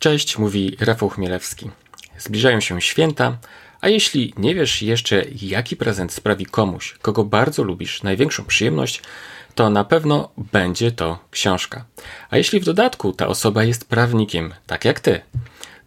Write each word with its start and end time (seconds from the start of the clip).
Cześć, 0.00 0.38
mówi 0.38 0.76
Rafał 0.80 1.08
Chmielewski. 1.08 1.70
Zbliżają 2.18 2.60
się 2.60 2.80
święta, 2.80 3.38
a 3.80 3.88
jeśli 3.88 4.34
nie 4.36 4.54
wiesz 4.54 4.82
jeszcze, 4.82 5.24
jaki 5.42 5.76
prezent 5.76 6.12
sprawi 6.12 6.46
komuś, 6.46 6.98
kogo 7.02 7.24
bardzo 7.24 7.62
lubisz, 7.62 8.02
największą 8.02 8.44
przyjemność, 8.44 9.02
to 9.54 9.70
na 9.70 9.84
pewno 9.84 10.30
będzie 10.52 10.92
to 10.92 11.18
książka. 11.30 11.84
A 12.30 12.36
jeśli 12.36 12.60
w 12.60 12.64
dodatku 12.64 13.12
ta 13.12 13.26
osoba 13.26 13.64
jest 13.64 13.88
prawnikiem, 13.88 14.54
tak 14.66 14.84
jak 14.84 15.00
ty, 15.00 15.20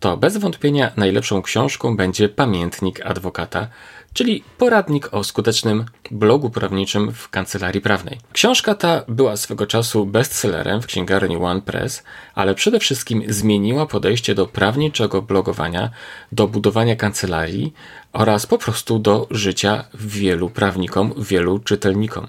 to 0.03 0.17
bez 0.17 0.37
wątpienia 0.37 0.91
najlepszą 0.97 1.41
książką 1.41 1.97
będzie 1.97 2.29
Pamiętnik 2.29 3.05
Adwokata, 3.05 3.67
czyli 4.13 4.43
poradnik 4.57 5.13
o 5.13 5.23
skutecznym 5.23 5.85
blogu 6.11 6.49
prawniczym 6.49 7.11
w 7.11 7.29
kancelarii 7.29 7.81
prawnej. 7.81 8.19
Książka 8.33 8.75
ta 8.75 9.03
była 9.07 9.37
swego 9.37 9.67
czasu 9.67 10.05
bestsellerem 10.05 10.81
w 10.81 10.85
księgarni 10.85 11.37
One 11.37 11.61
Press, 11.61 12.03
ale 12.35 12.55
przede 12.55 12.79
wszystkim 12.79 13.23
zmieniła 13.27 13.85
podejście 13.85 14.35
do 14.35 14.45
prawniczego 14.47 15.21
blogowania, 15.21 15.89
do 16.31 16.47
budowania 16.47 16.95
kancelarii 16.95 17.73
oraz 18.13 18.45
po 18.45 18.57
prostu 18.57 18.99
do 18.99 19.27
życia 19.31 19.83
wielu 19.93 20.49
prawnikom, 20.49 21.13
wielu 21.17 21.59
czytelnikom. 21.59 22.27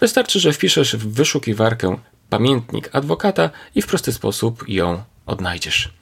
Wystarczy, 0.00 0.40
że 0.40 0.52
wpiszesz 0.52 0.96
w 0.96 1.12
wyszukiwarkę 1.12 1.96
pamiętnik 2.30 2.90
adwokata 2.92 3.50
i 3.74 3.82
w 3.82 3.86
prosty 3.86 4.12
sposób 4.12 4.68
ją 4.68 5.02
odnajdziesz. 5.26 5.98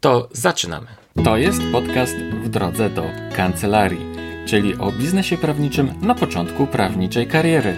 To 0.00 0.28
zaczynamy. 0.32 0.86
To 1.24 1.36
jest 1.36 1.62
podcast 1.72 2.16
w 2.16 2.48
drodze 2.48 2.90
do 2.90 3.04
kancelarii 3.36 4.18
czyli 4.48 4.78
o 4.78 4.92
biznesie 4.92 5.36
prawniczym 5.36 5.94
na 6.02 6.14
początku 6.14 6.66
prawniczej 6.66 7.26
kariery. 7.26 7.76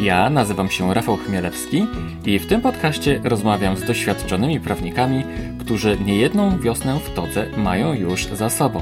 Ja 0.00 0.30
nazywam 0.30 0.70
się 0.70 0.94
Rafał 0.94 1.16
Chmielewski 1.16 1.86
i 2.24 2.38
w 2.38 2.46
tym 2.46 2.60
podcaście 2.60 3.20
rozmawiam 3.24 3.76
z 3.76 3.84
doświadczonymi 3.84 4.60
prawnikami, 4.60 5.24
którzy 5.60 5.98
niejedną 6.04 6.58
wiosnę 6.58 7.00
w 7.00 7.14
todze 7.14 7.46
mają 7.56 7.92
już 7.92 8.26
za 8.26 8.50
sobą. 8.50 8.80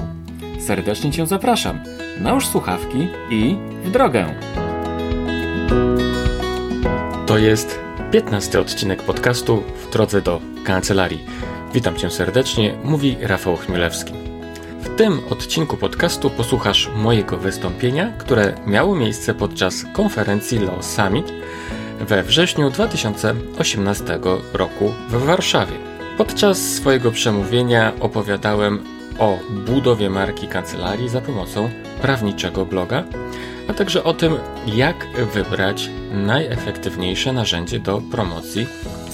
Serdecznie 0.60 1.12
Cię 1.12 1.26
zapraszam. 1.26 1.80
Nałóż 2.20 2.46
słuchawki 2.46 3.08
i 3.30 3.56
w 3.84 3.90
drogę. 3.90 4.34
To 7.26 7.38
jest 7.38 7.78
15 8.12 8.60
odcinek 8.60 9.02
podcastu 9.02 9.62
w 9.82 9.92
drodze 9.92 10.22
do 10.22 10.40
kancelarii. 10.64 11.49
Witam 11.74 11.96
Cię 11.96 12.10
serdecznie, 12.10 12.74
mówi 12.84 13.16
Rafał 13.20 13.56
Chmielewski. 13.56 14.12
W 14.80 14.96
tym 14.96 15.20
odcinku 15.30 15.76
podcastu 15.76 16.30
posłuchasz 16.30 16.90
mojego 16.96 17.36
wystąpienia, 17.36 18.12
które 18.18 18.54
miało 18.66 18.96
miejsce 18.96 19.34
podczas 19.34 19.84
konferencji 19.92 20.58
Law 20.58 20.84
Summit 20.84 21.32
we 22.00 22.22
wrześniu 22.22 22.70
2018 22.70 24.18
roku 24.52 24.92
w 25.08 25.24
Warszawie. 25.24 25.72
Podczas 26.18 26.58
swojego 26.58 27.10
przemówienia 27.10 27.92
opowiadałem 28.00 28.84
o 29.18 29.38
budowie 29.50 30.10
marki 30.10 30.48
kancelarii 30.48 31.08
za 31.08 31.20
pomocą 31.20 31.70
prawniczego 32.02 32.66
bloga, 32.66 33.04
a 33.68 33.74
także 33.74 34.04
o 34.04 34.14
tym, 34.14 34.36
jak 34.66 35.06
wybrać 35.34 35.90
najefektywniejsze 36.12 37.32
narzędzie 37.32 37.78
do 37.78 38.02
promocji 38.10 38.66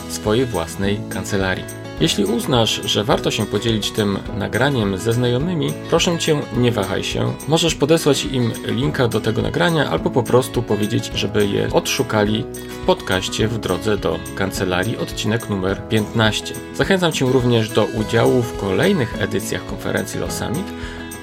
swojej 0.08 0.46
własnej 0.46 1.00
kancelarii. 1.10 1.85
Jeśli 2.00 2.24
uznasz, 2.24 2.80
że 2.84 3.04
warto 3.04 3.30
się 3.30 3.46
podzielić 3.46 3.90
tym 3.90 4.18
nagraniem 4.38 4.98
ze 4.98 5.12
znajomymi, 5.12 5.72
proszę 5.90 6.18
cię, 6.18 6.40
nie 6.56 6.72
wahaj 6.72 7.04
się. 7.04 7.34
Możesz 7.48 7.74
podesłać 7.74 8.24
im 8.24 8.52
linka 8.66 9.08
do 9.08 9.20
tego 9.20 9.42
nagrania 9.42 9.90
albo 9.90 10.10
po 10.10 10.22
prostu 10.22 10.62
powiedzieć, 10.62 11.10
żeby 11.14 11.46
je 11.46 11.68
odszukali 11.72 12.44
w 12.82 12.86
podcaście 12.86 13.48
w 13.48 13.58
drodze 13.58 13.98
do 13.98 14.18
kancelarii, 14.34 14.96
odcinek 14.96 15.50
numer 15.50 15.88
15. 15.88 16.54
Zachęcam 16.74 17.12
cię 17.12 17.24
również 17.24 17.68
do 17.68 17.84
udziału 17.84 18.42
w 18.42 18.56
kolejnych 18.60 19.22
edycjach 19.22 19.66
konferencji 19.66 20.20
Los 20.20 20.32
Summit. 20.32 20.66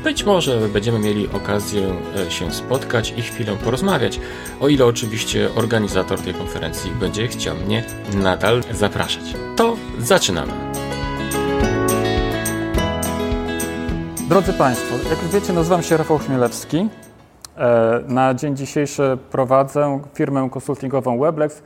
Być 0.03 0.23
może 0.23 0.69
będziemy 0.69 0.99
mieli 0.99 1.29
okazję 1.29 1.95
e, 2.27 2.31
się 2.31 2.51
spotkać 2.51 3.13
i 3.17 3.21
chwilę 3.21 3.57
porozmawiać, 3.63 4.19
o 4.59 4.67
ile 4.67 4.85
oczywiście 4.85 5.49
organizator 5.55 6.19
tej 6.19 6.33
konferencji 6.33 6.91
będzie 6.91 7.27
chciał 7.27 7.55
mnie 7.55 7.83
nadal 8.13 8.63
zapraszać. 8.71 9.23
To 9.55 9.77
zaczynamy. 9.99 10.72
Drodzy 14.29 14.53
Państwo, 14.53 15.09
jak 15.09 15.19
wiecie, 15.19 15.53
nazywam 15.53 15.83
się 15.83 15.97
Rafał 15.97 16.17
Chmielewski. 16.17 16.89
E, 17.57 18.01
na 18.07 18.33
dzień 18.33 18.55
dzisiejszy 18.55 19.17
prowadzę 19.31 19.99
firmę 20.13 20.49
konsultingową 20.51 21.19
Weblex. 21.19 21.61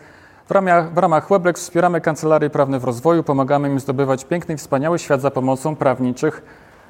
W 0.48 0.52
ramach, 0.52 0.94
w 0.94 0.98
ramach 0.98 1.30
Weblex 1.30 1.62
wspieramy 1.62 2.02
kancelarie 2.02 2.50
prawne 2.50 2.80
w 2.80 2.84
rozwoju, 2.84 3.24
pomagamy 3.24 3.70
im 3.70 3.80
zdobywać 3.80 4.26
piękny 4.26 4.56
i 4.56 4.58
wspaniały 4.58 5.00
świat 5.00 5.22
za 5.22 5.32
pomocą 5.32 5.76
prawniczych 5.76 6.44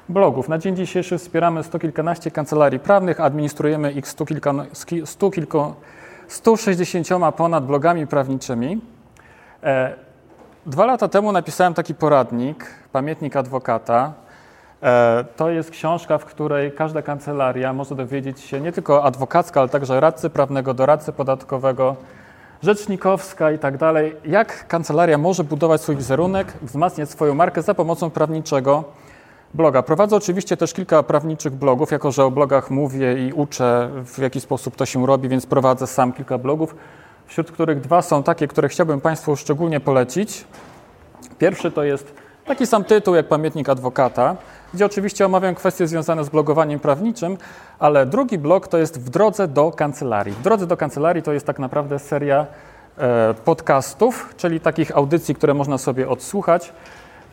blogów. 0.08 0.48
Na 0.48 0.58
dzień 0.58 0.76
dzisiejszy 0.76 1.18
wspieramy 1.18 1.62
sto 1.62 1.78
kilkanaście 1.78 2.30
kancelarii 2.30 2.78
prawnych, 2.78 3.20
administrujemy 3.20 3.92
ich 3.92 4.08
stu, 4.08 4.26
kilka, 4.26 4.54
stu 5.04 5.30
kilku, 5.30 5.74
160 6.28 7.08
ponad 7.36 7.66
blogami 7.66 8.06
prawniczymi. 8.06 8.80
E, 9.62 9.94
dwa 10.66 10.86
lata 10.86 11.08
temu 11.08 11.32
napisałem 11.32 11.74
taki 11.74 11.94
poradnik, 11.94 12.66
pamiętnik 12.92 13.36
adwokata. 13.36 14.27
E, 14.82 15.24
to 15.36 15.50
jest 15.50 15.70
książka, 15.70 16.18
w 16.18 16.24
której 16.24 16.72
każda 16.72 17.02
kancelaria 17.02 17.72
może 17.72 17.94
dowiedzieć 17.94 18.40
się 18.40 18.60
nie 18.60 18.72
tylko 18.72 19.04
adwokacka, 19.04 19.60
ale 19.60 19.68
także 19.68 20.00
radcy 20.00 20.30
prawnego, 20.30 20.74
doradcy 20.74 21.12
podatkowego, 21.12 21.96
rzecznikowska 22.62 23.50
i 23.52 23.58
tak 23.58 23.76
dalej, 23.76 24.16
jak 24.24 24.68
kancelaria 24.68 25.18
może 25.18 25.44
budować 25.44 25.80
swój 25.80 25.96
wizerunek, 25.96 26.52
wzmacniać 26.62 27.10
swoją 27.10 27.34
markę 27.34 27.62
za 27.62 27.74
pomocą 27.74 28.10
prawniczego 28.10 28.84
bloga. 29.54 29.82
Prowadzę 29.82 30.16
oczywiście 30.16 30.56
też 30.56 30.72
kilka 30.72 31.02
prawniczych 31.02 31.52
blogów, 31.52 31.90
jako 31.90 32.12
że 32.12 32.24
o 32.24 32.30
blogach 32.30 32.70
mówię 32.70 33.26
i 33.28 33.32
uczę, 33.32 33.90
w 34.04 34.18
jaki 34.18 34.40
sposób 34.40 34.76
to 34.76 34.86
się 34.86 35.06
robi, 35.06 35.28
więc 35.28 35.46
prowadzę 35.46 35.86
sam 35.86 36.12
kilka 36.12 36.38
blogów, 36.38 36.76
wśród 37.26 37.50
których 37.50 37.80
dwa 37.80 38.02
są 38.02 38.22
takie, 38.22 38.48
które 38.48 38.68
chciałbym 38.68 39.00
Państwu 39.00 39.36
szczególnie 39.36 39.80
polecić. 39.80 40.44
Pierwszy 41.38 41.70
to 41.70 41.84
jest 41.84 42.14
taki 42.48 42.66
sam 42.66 42.84
tytuł 42.84 43.14
jak 43.14 43.28
Pamiętnik 43.28 43.68
Adwokata, 43.68 44.36
gdzie 44.74 44.86
oczywiście 44.86 45.26
omawiam 45.26 45.54
kwestie 45.54 45.86
związane 45.86 46.24
z 46.24 46.28
blogowaniem 46.28 46.80
prawniczym, 46.80 47.36
ale 47.78 48.06
drugi 48.06 48.38
blog 48.38 48.68
to 48.68 48.78
jest 48.78 49.00
W 49.00 49.10
drodze 49.10 49.48
do 49.48 49.70
kancelarii. 49.70 50.34
W 50.34 50.42
drodze 50.42 50.66
do 50.66 50.76
kancelarii 50.76 51.22
to 51.22 51.32
jest 51.32 51.46
tak 51.46 51.58
naprawdę 51.58 51.98
seria 51.98 52.46
e, 52.98 53.34
podcastów, 53.34 54.34
czyli 54.36 54.60
takich 54.60 54.96
audycji, 54.96 55.34
które 55.34 55.54
można 55.54 55.78
sobie 55.78 56.08
odsłuchać 56.08 56.72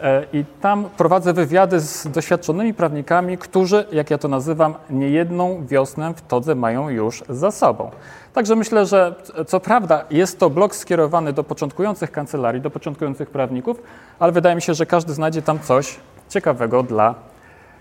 E, 0.01 0.25
I 0.33 0.45
tam 0.61 0.89
prowadzę 0.97 1.33
wywiady 1.33 1.79
z 1.79 2.07
doświadczonymi 2.07 2.73
prawnikami, 2.73 3.37
którzy, 3.37 3.85
jak 3.91 4.09
ja 4.11 4.17
to 4.17 4.27
nazywam, 4.27 4.73
niejedną 4.89 5.65
wiosnę 5.67 6.13
w 6.13 6.21
todze 6.21 6.55
mają 6.55 6.89
już 6.89 7.23
za 7.29 7.51
sobą. 7.51 7.91
Także 8.33 8.55
myślę, 8.55 8.85
że 8.85 9.15
co 9.47 9.59
prawda 9.59 10.05
jest 10.11 10.39
to 10.39 10.49
blog 10.49 10.75
skierowany 10.75 11.33
do 11.33 11.43
początkujących 11.43 12.11
kancelarii, 12.11 12.61
do 12.61 12.69
początkujących 12.69 13.29
prawników, 13.29 13.81
ale 14.19 14.31
wydaje 14.31 14.55
mi 14.55 14.61
się, 14.61 14.73
że 14.73 14.85
każdy 14.85 15.13
znajdzie 15.13 15.41
tam 15.41 15.59
coś 15.59 15.99
ciekawego 16.35 16.83
dla 16.83 17.15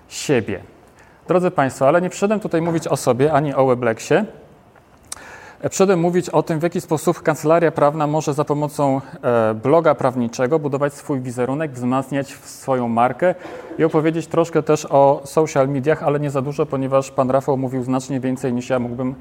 siebie. 0.09 0.61
Drodzy 1.29 1.51
Państwo, 1.51 1.89
ale 1.89 2.01
nie 2.03 2.11
przyszedłem 2.11 2.41
tutaj 2.41 2.63
mówić 2.63 2.89
o 2.89 2.97
sobie 2.97 3.33
ani 3.33 3.55
o 3.55 3.67
Weblexie. 3.67 4.25
Przyszedłem 5.69 6.01
mówić 6.01 6.31
o 6.31 6.43
tym, 6.43 6.61
w 6.61 6.63
jaki 6.63 6.81
sposób 6.81 7.23
kancelaria 7.23 7.73
prawna 7.73 8.07
może 8.07 8.35
za 8.35 8.45
pomocą 8.45 9.01
e, 9.23 9.55
bloga 9.55 9.95
prawniczego 9.95 10.59
budować 10.59 10.95
swój 10.95 11.21
wizerunek, 11.21 11.73
wzmacniać 11.73 12.33
swoją 12.33 12.89
markę 12.89 13.35
i 13.79 13.85
opowiedzieć 13.85 14.27
troszkę 14.27 14.63
też 14.63 14.87
o 14.91 15.23
social 15.25 15.69
mediach, 15.69 16.03
ale 16.03 16.21
nie 16.21 16.31
za 16.31 16.43
dużo, 16.43 16.67
ponieważ 16.67 17.11
pan 17.11 17.31
Rafał 17.31 17.57
mówił 17.57 17.83
znacznie 17.83 18.21
więcej 18.21 18.53
niż 18.53 18.71
ja 18.71 18.79
mógłbym 18.79 19.15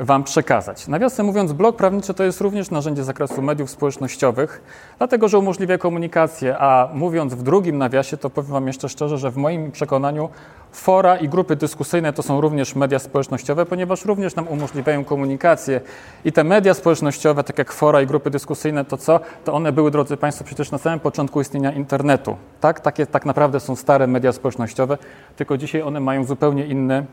Wam 0.00 0.24
przekazać. 0.24 0.88
Nawiasem 0.88 1.26
mówiąc, 1.26 1.52
blog 1.52 1.76
prawniczy 1.76 2.14
to 2.14 2.24
jest 2.24 2.40
również 2.40 2.70
narzędzie 2.70 3.02
z 3.02 3.06
zakresu 3.06 3.42
mediów 3.42 3.70
społecznościowych, 3.70 4.62
dlatego 4.98 5.28
że 5.28 5.38
umożliwia 5.38 5.78
komunikację, 5.78 6.58
a 6.58 6.88
mówiąc 6.94 7.34
w 7.34 7.42
drugim 7.42 7.78
nawiasie, 7.78 8.16
to 8.16 8.30
powiem 8.30 8.52
Wam 8.52 8.66
jeszcze 8.66 8.88
szczerze, 8.88 9.18
że 9.18 9.30
w 9.30 9.36
moim 9.36 9.72
przekonaniu 9.72 10.28
fora 10.72 11.16
i 11.16 11.28
grupy 11.28 11.56
dyskusyjne 11.56 12.12
to 12.12 12.22
są 12.22 12.40
również 12.40 12.74
media 12.74 12.98
społecznościowe, 12.98 13.66
ponieważ 13.66 14.04
również 14.04 14.34
nam 14.36 14.48
umożliwiają 14.48 15.04
komunikację. 15.04 15.80
I 16.24 16.32
te 16.32 16.44
media 16.44 16.74
społecznościowe, 16.74 17.44
tak 17.44 17.58
jak 17.58 17.72
fora 17.72 18.02
i 18.02 18.06
grupy 18.06 18.30
dyskusyjne, 18.30 18.84
to 18.84 18.96
co? 18.96 19.20
To 19.44 19.52
one 19.52 19.72
były, 19.72 19.90
drodzy 19.90 20.16
Państwo, 20.16 20.44
przecież 20.44 20.70
na 20.70 20.78
samym 20.78 21.00
początku 21.00 21.40
istnienia 21.40 21.72
internetu. 21.72 22.36
Tak? 22.60 22.80
Takie 22.80 23.06
tak 23.06 23.26
naprawdę 23.26 23.60
są 23.60 23.76
stare 23.76 24.06
media 24.06 24.32
społecznościowe, 24.32 24.98
tylko 25.36 25.56
dzisiaj 25.56 25.82
one 25.82 26.00
mają 26.00 26.24
zupełnie 26.24 26.66
inny, 26.66 27.06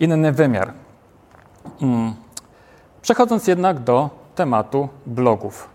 inny 0.00 0.32
wymiar. 0.32 0.87
Mm. 1.82 2.14
Przechodząc 3.02 3.46
jednak 3.46 3.78
do 3.78 4.10
tematu 4.34 4.88
blogów. 5.06 5.68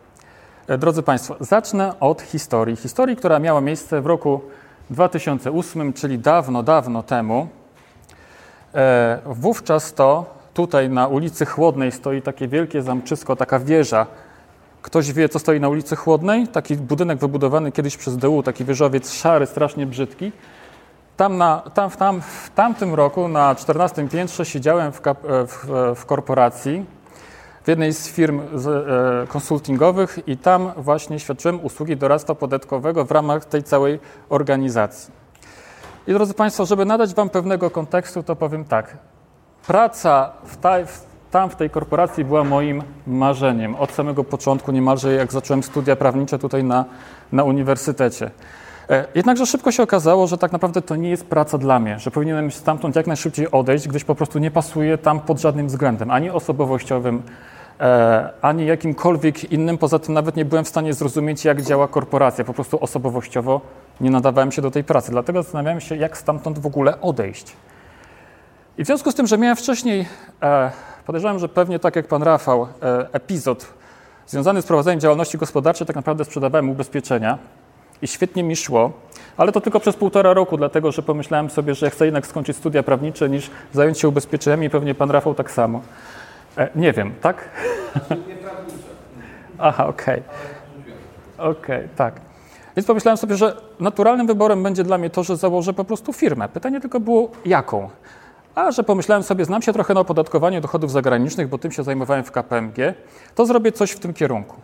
E, 0.67 0.77
drodzy 0.77 1.03
Państwo, 1.03 1.35
zacznę 1.39 1.99
od 1.99 2.21
historii. 2.21 2.75
Historii, 2.75 3.15
która 3.15 3.39
miała 3.39 3.61
miejsce 3.61 4.01
w 4.01 4.05
roku 4.05 4.41
2008, 4.89 5.93
czyli 5.93 6.19
dawno, 6.19 6.63
dawno 6.63 7.03
temu. 7.03 7.47
E, 8.75 9.19
wówczas 9.25 9.93
to 9.93 10.25
tutaj 10.53 10.89
na 10.89 11.07
ulicy 11.07 11.45
Chłodnej 11.45 11.91
stoi 11.91 12.21
takie 12.21 12.47
wielkie 12.47 12.81
zamczysko, 12.81 13.35
taka 13.35 13.59
wieża 13.59 14.07
Ktoś 14.83 15.13
wie, 15.13 15.29
co 15.29 15.39
stoi 15.39 15.59
na 15.59 15.69
ulicy 15.69 15.95
Chłodnej? 15.95 16.47
Taki 16.47 16.75
budynek 16.75 17.19
wybudowany 17.19 17.71
kiedyś 17.71 17.97
przez 17.97 18.17
DU, 18.17 18.43
taki 18.43 18.65
wieżowiec 18.65 19.13
szary, 19.13 19.45
strasznie 19.45 19.85
brzydki. 19.85 20.31
Tam, 21.17 21.37
na, 21.37 21.61
tam, 21.73 21.89
tam 21.91 22.21
w 22.21 22.49
tamtym 22.55 22.93
roku 22.93 23.27
na 23.27 23.55
14 23.55 24.07
piętrze 24.09 24.45
siedziałem 24.45 24.91
w, 24.91 25.01
kap, 25.01 25.25
e, 25.25 25.47
w, 25.47 25.69
e, 25.71 25.95
w 25.95 26.05
korporacji, 26.05 26.85
w 27.63 27.67
jednej 27.67 27.93
z 27.93 28.07
firm 28.07 28.41
z, 28.55 28.67
e, 28.67 29.27
konsultingowych 29.31 30.19
i 30.27 30.37
tam 30.37 30.71
właśnie 30.77 31.19
świadczyłem 31.19 31.65
usługi 31.65 31.97
doradztwa 31.97 32.35
podatkowego 32.35 33.05
w 33.05 33.11
ramach 33.11 33.45
tej 33.45 33.63
całej 33.63 33.99
organizacji. 34.29 35.13
I 36.07 36.13
drodzy 36.13 36.33
Państwo, 36.33 36.65
żeby 36.65 36.85
nadać 36.85 37.13
Wam 37.13 37.29
pewnego 37.29 37.69
kontekstu, 37.69 38.23
to 38.23 38.35
powiem 38.35 38.65
tak. 38.65 38.97
Praca 39.67 40.31
w, 40.45 40.57
w 40.87 41.05
tam 41.31 41.49
w 41.49 41.55
tej 41.55 41.69
korporacji 41.69 42.25
była 42.25 42.43
moim 42.43 42.83
marzeniem 43.07 43.75
od 43.75 43.91
samego 43.91 44.23
początku, 44.23 44.71
niemalże 44.71 45.13
jak 45.13 45.31
zacząłem 45.31 45.63
studia 45.63 45.95
prawnicze 45.95 46.39
tutaj 46.39 46.63
na, 46.63 46.85
na 47.31 47.43
uniwersytecie. 47.43 48.31
E, 48.89 49.05
jednakże 49.15 49.45
szybko 49.45 49.71
się 49.71 49.83
okazało, 49.83 50.27
że 50.27 50.37
tak 50.37 50.51
naprawdę 50.51 50.81
to 50.81 50.95
nie 50.95 51.09
jest 51.09 51.25
praca 51.25 51.57
dla 51.57 51.79
mnie, 51.79 51.99
że 51.99 52.11
powinienem 52.11 52.51
stamtąd 52.51 52.95
jak 52.95 53.07
najszybciej 53.07 53.51
odejść, 53.51 53.87
gdyż 53.87 54.03
po 54.03 54.15
prostu 54.15 54.39
nie 54.39 54.51
pasuje 54.51 54.97
tam 54.97 55.19
pod 55.19 55.39
żadnym 55.39 55.67
względem, 55.67 56.11
ani 56.11 56.29
osobowościowym, 56.29 57.21
e, 57.79 58.29
ani 58.41 58.65
jakimkolwiek 58.65 59.51
innym. 59.51 59.77
Poza 59.77 59.99
tym 59.99 60.13
nawet 60.13 60.35
nie 60.35 60.45
byłem 60.45 60.65
w 60.65 60.67
stanie 60.67 60.93
zrozumieć, 60.93 61.45
jak 61.45 61.61
działa 61.61 61.87
korporacja. 61.87 62.43
Po 62.43 62.53
prostu 62.53 62.83
osobowościowo 62.83 63.61
nie 64.01 64.11
nadawałem 64.11 64.51
się 64.51 64.61
do 64.61 64.71
tej 64.71 64.83
pracy. 64.83 65.11
Dlatego 65.11 65.43
zastanawiałem 65.43 65.81
się, 65.81 65.95
jak 65.95 66.17
stamtąd 66.17 66.59
w 66.59 66.65
ogóle 66.65 67.01
odejść. 67.01 67.55
I 68.77 68.83
w 68.83 68.87
związku 68.87 69.11
z 69.11 69.15
tym, 69.15 69.27
że 69.27 69.37
miałem 69.37 69.55
wcześniej 69.55 70.05
e, 70.41 70.71
Podejrzewam, 71.05 71.39
że 71.39 71.49
pewnie 71.49 71.79
tak 71.79 71.95
jak 71.95 72.07
pan 72.07 72.23
Rafał, 72.23 72.67
epizod 73.11 73.73
związany 74.27 74.61
z 74.61 74.65
prowadzeniem 74.65 74.99
działalności 74.99 75.37
gospodarczej, 75.37 75.87
tak 75.87 75.95
naprawdę 75.95 76.25
sprzedawałem 76.25 76.69
ubezpieczenia 76.69 77.37
i 78.03 78.07
świetnie 78.07 78.43
mi 78.43 78.55
szło, 78.55 78.91
ale 79.37 79.51
to 79.51 79.61
tylko 79.61 79.79
przez 79.79 79.95
półtora 79.95 80.33
roku, 80.33 80.57
dlatego 80.57 80.91
że 80.91 81.01
pomyślałem 81.01 81.49
sobie, 81.49 81.75
że 81.75 81.89
chcę 81.89 82.05
jednak 82.05 82.27
skończyć 82.27 82.57
studia 82.57 82.83
prawnicze 82.83 83.29
niż 83.29 83.49
zająć 83.73 83.99
się 83.99 84.07
ubezpieczeniami 84.07 84.67
i 84.67 84.69
pewnie 84.69 84.95
pan 84.95 85.11
Rafał 85.11 85.35
tak 85.35 85.51
samo. 85.51 85.81
E, 86.57 86.69
nie 86.75 86.93
wiem, 86.93 87.13
tak? 87.21 87.49
Aha, 89.57 89.87
okej. 89.87 90.21
Okay. 90.21 91.49
Okej, 91.49 91.77
okay, 91.77 91.89
tak. 91.95 92.21
Więc 92.75 92.87
pomyślałem 92.87 93.17
sobie, 93.17 93.35
że 93.35 93.55
naturalnym 93.79 94.27
wyborem 94.27 94.63
będzie 94.63 94.83
dla 94.83 94.97
mnie 94.97 95.09
to, 95.09 95.23
że 95.23 95.37
założę 95.37 95.73
po 95.73 95.85
prostu 95.85 96.13
firmę. 96.13 96.49
Pytanie 96.49 96.81
tylko 96.81 96.99
było 96.99 97.31
jaką. 97.45 97.89
A 98.55 98.71
że 98.71 98.83
pomyślałem 98.83 99.23
sobie, 99.23 99.45
znam 99.45 99.61
się 99.61 99.73
trochę 99.73 99.93
na 99.93 99.99
opodatkowaniu 99.99 100.61
dochodów 100.61 100.91
zagranicznych, 100.91 101.49
bo 101.49 101.57
tym 101.57 101.71
się 101.71 101.83
zajmowałem 101.83 102.23
w 102.23 102.31
KPMG, 102.31 102.93
to 103.35 103.45
zrobię 103.45 103.71
coś 103.71 103.91
w 103.91 103.99
tym 103.99 104.13
kierunku. 104.13 104.55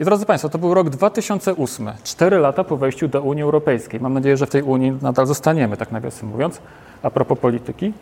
I 0.00 0.04
drodzy 0.04 0.26
Państwo, 0.26 0.48
to 0.48 0.58
był 0.58 0.74
rok 0.74 0.90
2008, 0.90 1.90
cztery 2.04 2.38
lata 2.38 2.64
po 2.64 2.76
wejściu 2.76 3.08
do 3.08 3.22
Unii 3.22 3.42
Europejskiej. 3.42 4.00
Mam 4.00 4.14
nadzieję, 4.14 4.36
że 4.36 4.46
w 4.46 4.50
tej 4.50 4.62
Unii 4.62 4.98
nadal 5.02 5.26
zostaniemy, 5.26 5.76
tak 5.76 5.92
nawiasem 5.92 6.28
mówiąc, 6.28 6.60
a 7.02 7.10
propos 7.10 7.38
polityki. 7.38 7.92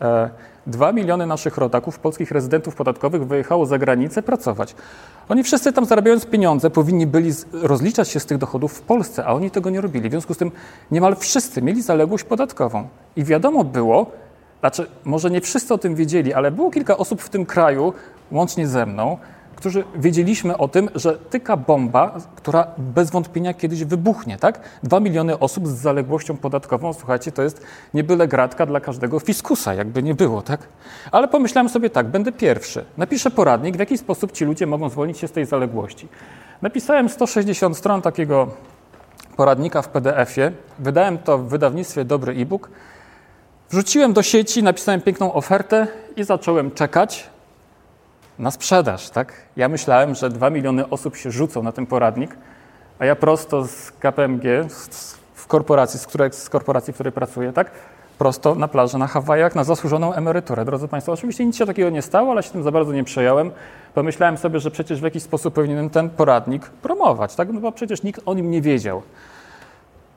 E, 0.00 0.30
Dwa 0.66 0.92
miliony 0.92 1.26
naszych 1.26 1.56
rodaków, 1.56 1.98
polskich 1.98 2.30
rezydentów 2.30 2.74
podatkowych, 2.74 3.26
wyjechało 3.26 3.66
za 3.66 3.78
granicę 3.78 4.22
pracować. 4.22 4.74
Oni 5.28 5.42
wszyscy 5.42 5.72
tam 5.72 5.84
zarabiając 5.84 6.26
pieniądze 6.26 6.70
powinni 6.70 7.06
byli 7.06 7.32
rozliczać 7.52 8.08
się 8.08 8.20
z 8.20 8.26
tych 8.26 8.38
dochodów 8.38 8.72
w 8.72 8.80
Polsce, 8.80 9.24
a 9.24 9.32
oni 9.32 9.50
tego 9.50 9.70
nie 9.70 9.80
robili. 9.80 10.08
W 10.08 10.12
związku 10.12 10.34
z 10.34 10.36
tym 10.36 10.50
niemal 10.90 11.16
wszyscy 11.16 11.62
mieli 11.62 11.82
zaległość 11.82 12.24
podatkową. 12.24 12.88
I 13.16 13.24
wiadomo 13.24 13.64
było, 13.64 14.06
znaczy 14.60 14.86
może 15.04 15.30
nie 15.30 15.40
wszyscy 15.40 15.74
o 15.74 15.78
tym 15.78 15.94
wiedzieli, 15.94 16.34
ale 16.34 16.50
było 16.50 16.70
kilka 16.70 16.96
osób 16.96 17.22
w 17.22 17.28
tym 17.28 17.46
kraju, 17.46 17.92
łącznie 18.30 18.66
ze 18.66 18.86
mną, 18.86 19.18
którzy 19.58 19.84
wiedzieliśmy 19.94 20.56
o 20.56 20.68
tym, 20.68 20.88
że 20.94 21.18
tyka 21.18 21.56
bomba, 21.56 22.16
która 22.36 22.66
bez 22.78 23.10
wątpienia 23.10 23.54
kiedyś 23.54 23.84
wybuchnie, 23.84 24.38
tak? 24.38 24.60
Dwa 24.82 25.00
miliony 25.00 25.38
osób 25.38 25.68
z 25.68 25.70
zaległością 25.70 26.36
podatkową, 26.36 26.92
słuchajcie, 26.92 27.32
to 27.32 27.42
jest 27.42 27.62
nie 27.94 28.04
byle 28.04 28.28
gratka 28.28 28.66
dla 28.66 28.80
każdego 28.80 29.20
fiskusa, 29.20 29.74
jakby 29.74 30.02
nie 30.02 30.14
było, 30.14 30.42
tak? 30.42 30.60
Ale 31.12 31.28
pomyślałem 31.28 31.68
sobie 31.68 31.90
tak, 31.90 32.06
będę 32.06 32.32
pierwszy. 32.32 32.84
Napiszę 32.96 33.30
poradnik, 33.30 33.76
w 33.76 33.78
jaki 33.78 33.98
sposób 33.98 34.32
ci 34.32 34.44
ludzie 34.44 34.66
mogą 34.66 34.88
zwolnić 34.88 35.18
się 35.18 35.28
z 35.28 35.32
tej 35.32 35.46
zaległości. 35.46 36.08
Napisałem 36.62 37.08
160 37.08 37.76
stron 37.76 38.02
takiego 38.02 38.48
poradnika 39.36 39.82
w 39.82 39.88
PDF-ie, 39.88 40.52
wydałem 40.78 41.18
to 41.18 41.38
w 41.38 41.48
wydawnictwie 41.48 42.04
Dobry 42.04 42.32
e-book, 42.32 42.70
wrzuciłem 43.70 44.12
do 44.12 44.22
sieci, 44.22 44.62
napisałem 44.62 45.00
piękną 45.00 45.32
ofertę 45.32 45.86
i 46.16 46.24
zacząłem 46.24 46.70
czekać, 46.70 47.30
na 48.38 48.50
sprzedaż, 48.50 49.10
tak? 49.10 49.32
Ja 49.56 49.68
myślałem, 49.68 50.14
że 50.14 50.30
2 50.30 50.50
miliony 50.50 50.88
osób 50.88 51.16
się 51.16 51.30
rzucą 51.30 51.62
na 51.62 51.72
ten 51.72 51.86
poradnik, 51.86 52.36
a 52.98 53.04
ja 53.04 53.16
prosto 53.16 53.66
z 53.66 53.90
KPMG, 53.90 54.42
w 55.34 55.46
korporacji, 55.46 56.00
z, 56.00 56.06
której, 56.06 56.32
z 56.32 56.48
korporacji, 56.48 56.92
w 56.92 56.96
której 56.96 57.12
pracuję, 57.12 57.52
tak? 57.52 57.70
Prosto 58.18 58.54
na 58.54 58.68
plaży 58.68 58.98
na 58.98 59.06
Hawajach 59.06 59.54
na 59.54 59.64
zasłużoną 59.64 60.14
emeryturę. 60.14 60.64
Drodzy 60.64 60.88
Państwo, 60.88 61.12
oczywiście 61.12 61.44
nic 61.44 61.56
się 61.56 61.66
takiego 61.66 61.90
nie 61.90 62.02
stało, 62.02 62.32
ale 62.32 62.42
się 62.42 62.50
tym 62.50 62.62
za 62.62 62.70
bardzo 62.70 62.92
nie 62.92 63.04
przejąłem. 63.04 63.50
Pomyślałem 63.94 64.38
sobie, 64.38 64.60
że 64.60 64.70
przecież 64.70 65.00
w 65.00 65.04
jakiś 65.04 65.22
sposób 65.22 65.54
powinienem 65.54 65.90
ten 65.90 66.10
poradnik 66.10 66.62
promować, 66.66 67.34
tak? 67.34 67.52
No 67.52 67.60
bo 67.60 67.72
przecież 67.72 68.02
nikt 68.02 68.20
o 68.26 68.34
nim 68.34 68.50
nie 68.50 68.62
wiedział. 68.62 69.02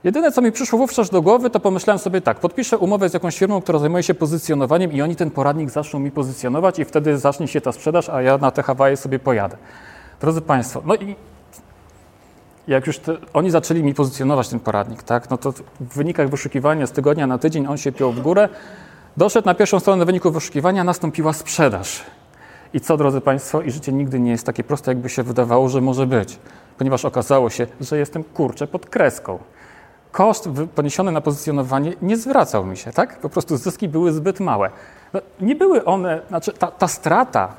Jedyne, 0.03 0.31
co 0.31 0.41
mi 0.41 0.51
przyszło 0.51 0.79
wówczas 0.79 1.09
do 1.09 1.21
głowy, 1.21 1.49
to 1.49 1.59
pomyślałem 1.59 1.99
sobie 1.99 2.21
tak, 2.21 2.39
podpiszę 2.39 2.77
umowę 2.77 3.09
z 3.09 3.13
jakąś 3.13 3.37
firmą, 3.37 3.61
która 3.61 3.79
zajmuje 3.79 4.03
się 4.03 4.13
pozycjonowaniem 4.13 4.91
i 4.91 5.01
oni 5.01 5.15
ten 5.15 5.31
poradnik 5.31 5.69
zaczną 5.69 5.99
mi 5.99 6.11
pozycjonować 6.11 6.79
i 6.79 6.85
wtedy 6.85 7.17
zacznie 7.17 7.47
się 7.47 7.61
ta 7.61 7.71
sprzedaż, 7.71 8.09
a 8.09 8.21
ja 8.21 8.37
na 8.37 8.51
te 8.51 8.63
Hawaje 8.63 8.97
sobie 8.97 9.19
pojadę. 9.19 9.57
Drodzy 10.21 10.41
Państwo, 10.41 10.81
no 10.85 10.95
i 10.95 11.15
jak 12.67 12.87
już 12.87 12.99
te, 12.99 13.17
oni 13.33 13.51
zaczęli 13.51 13.83
mi 13.83 13.93
pozycjonować 13.93 14.49
ten 14.49 14.59
poradnik, 14.59 15.03
tak, 15.03 15.29
no 15.29 15.37
to 15.37 15.51
w 15.79 15.95
wynikach 15.95 16.29
wyszukiwania 16.29 16.87
z 16.87 16.91
tygodnia 16.91 17.27
na 17.27 17.37
tydzień 17.37 17.67
on 17.67 17.77
się 17.77 17.91
piął 17.91 18.11
w 18.11 18.21
górę, 18.21 18.49
doszedł 19.17 19.45
na 19.45 19.55
pierwszą 19.55 19.79
stronę 19.79 20.05
wyników 20.05 20.33
wyszukiwania, 20.33 20.83
nastąpiła 20.83 21.33
sprzedaż. 21.33 22.03
I 22.73 22.79
co, 22.79 22.97
drodzy 22.97 23.21
Państwo, 23.21 23.61
i 23.61 23.71
życie 23.71 23.91
nigdy 23.91 24.19
nie 24.19 24.31
jest 24.31 24.45
takie 24.45 24.63
proste, 24.63 24.91
jakby 24.91 25.09
się 25.09 25.23
wydawało, 25.23 25.69
że 25.69 25.81
może 25.81 26.07
być, 26.07 26.39
ponieważ 26.77 27.05
okazało 27.05 27.49
się, 27.49 27.67
że 27.81 27.97
jestem 27.97 28.23
kurczę 28.23 28.67
pod 28.67 28.85
kreską 28.85 29.39
koszt 30.11 30.49
poniesiony 30.75 31.11
na 31.11 31.21
pozycjonowanie 31.21 31.93
nie 32.01 32.17
zwracał 32.17 32.65
mi 32.65 32.77
się, 32.77 32.91
tak? 32.91 33.19
Po 33.19 33.29
prostu 33.29 33.57
zyski 33.57 33.87
były 33.87 34.13
zbyt 34.13 34.39
małe. 34.39 34.69
No, 35.13 35.21
nie 35.41 35.55
były 35.55 35.85
one, 35.85 36.21
znaczy 36.27 36.53
ta, 36.53 36.67
ta 36.67 36.87
strata, 36.87 37.53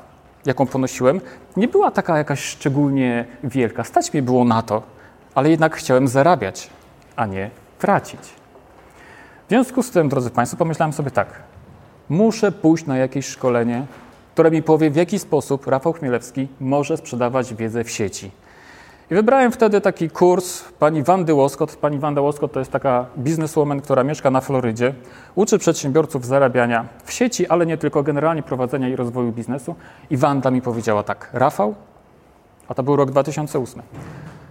jaką 0.45 0.65
ponosiłem, 0.65 1.21
nie 1.57 1.67
była 1.67 1.91
taka 1.91 2.17
jakaś 2.17 2.39
szczególnie 2.39 3.25
wielka. 3.43 3.83
Stać 3.83 4.13
mi 4.13 4.21
było 4.21 4.43
na 4.43 4.61
to, 4.61 4.81
ale 5.35 5.49
jednak 5.49 5.75
chciałem 5.75 6.07
zarabiać, 6.07 6.69
a 7.15 7.25
nie 7.25 7.49
tracić. 7.79 8.19
W 9.45 9.49
związku 9.49 9.83
z 9.83 9.91
tym, 9.91 10.09
drodzy 10.09 10.29
Państwo, 10.29 10.57
pomyślałem 10.57 10.93
sobie 10.93 11.11
tak. 11.11 11.27
Muszę 12.09 12.51
pójść 12.51 12.85
na 12.85 12.97
jakieś 12.97 13.25
szkolenie, 13.25 13.85
które 14.33 14.51
mi 14.51 14.63
powie, 14.63 14.91
w 14.91 14.95
jaki 14.95 15.19
sposób 15.19 15.67
Rafał 15.67 15.93
Chmielewski 15.93 16.47
może 16.59 16.97
sprzedawać 16.97 17.53
wiedzę 17.53 17.83
w 17.83 17.91
sieci. 17.91 18.31
I 19.13 19.15
wybrałem 19.15 19.51
wtedy 19.51 19.81
taki 19.81 20.09
kurs 20.09 20.63
pani 20.79 21.03
Wandy 21.03 21.33
Łoskot. 21.33 21.75
Pani 21.75 21.99
Wanda 21.99 22.21
Łoskot 22.21 22.51
to 22.51 22.59
jest 22.59 22.71
taka 22.71 23.05
bizneswoman, 23.17 23.81
która 23.81 24.03
mieszka 24.03 24.31
na 24.31 24.41
Florydzie. 24.41 24.93
Uczy 25.35 25.57
przedsiębiorców 25.57 26.25
zarabiania 26.25 26.85
w 27.03 27.11
sieci, 27.11 27.47
ale 27.47 27.65
nie 27.65 27.77
tylko, 27.77 28.03
generalnie 28.03 28.43
prowadzenia 28.43 28.89
i 28.89 28.95
rozwoju 28.95 29.31
biznesu. 29.31 29.75
I 30.09 30.17
Wanda 30.17 30.51
mi 30.51 30.61
powiedziała 30.61 31.03
tak, 31.03 31.29
Rafał, 31.33 31.75
a 32.67 32.73
to 32.73 32.83
był 32.83 32.95
rok 32.95 33.11
2008. 33.11 33.81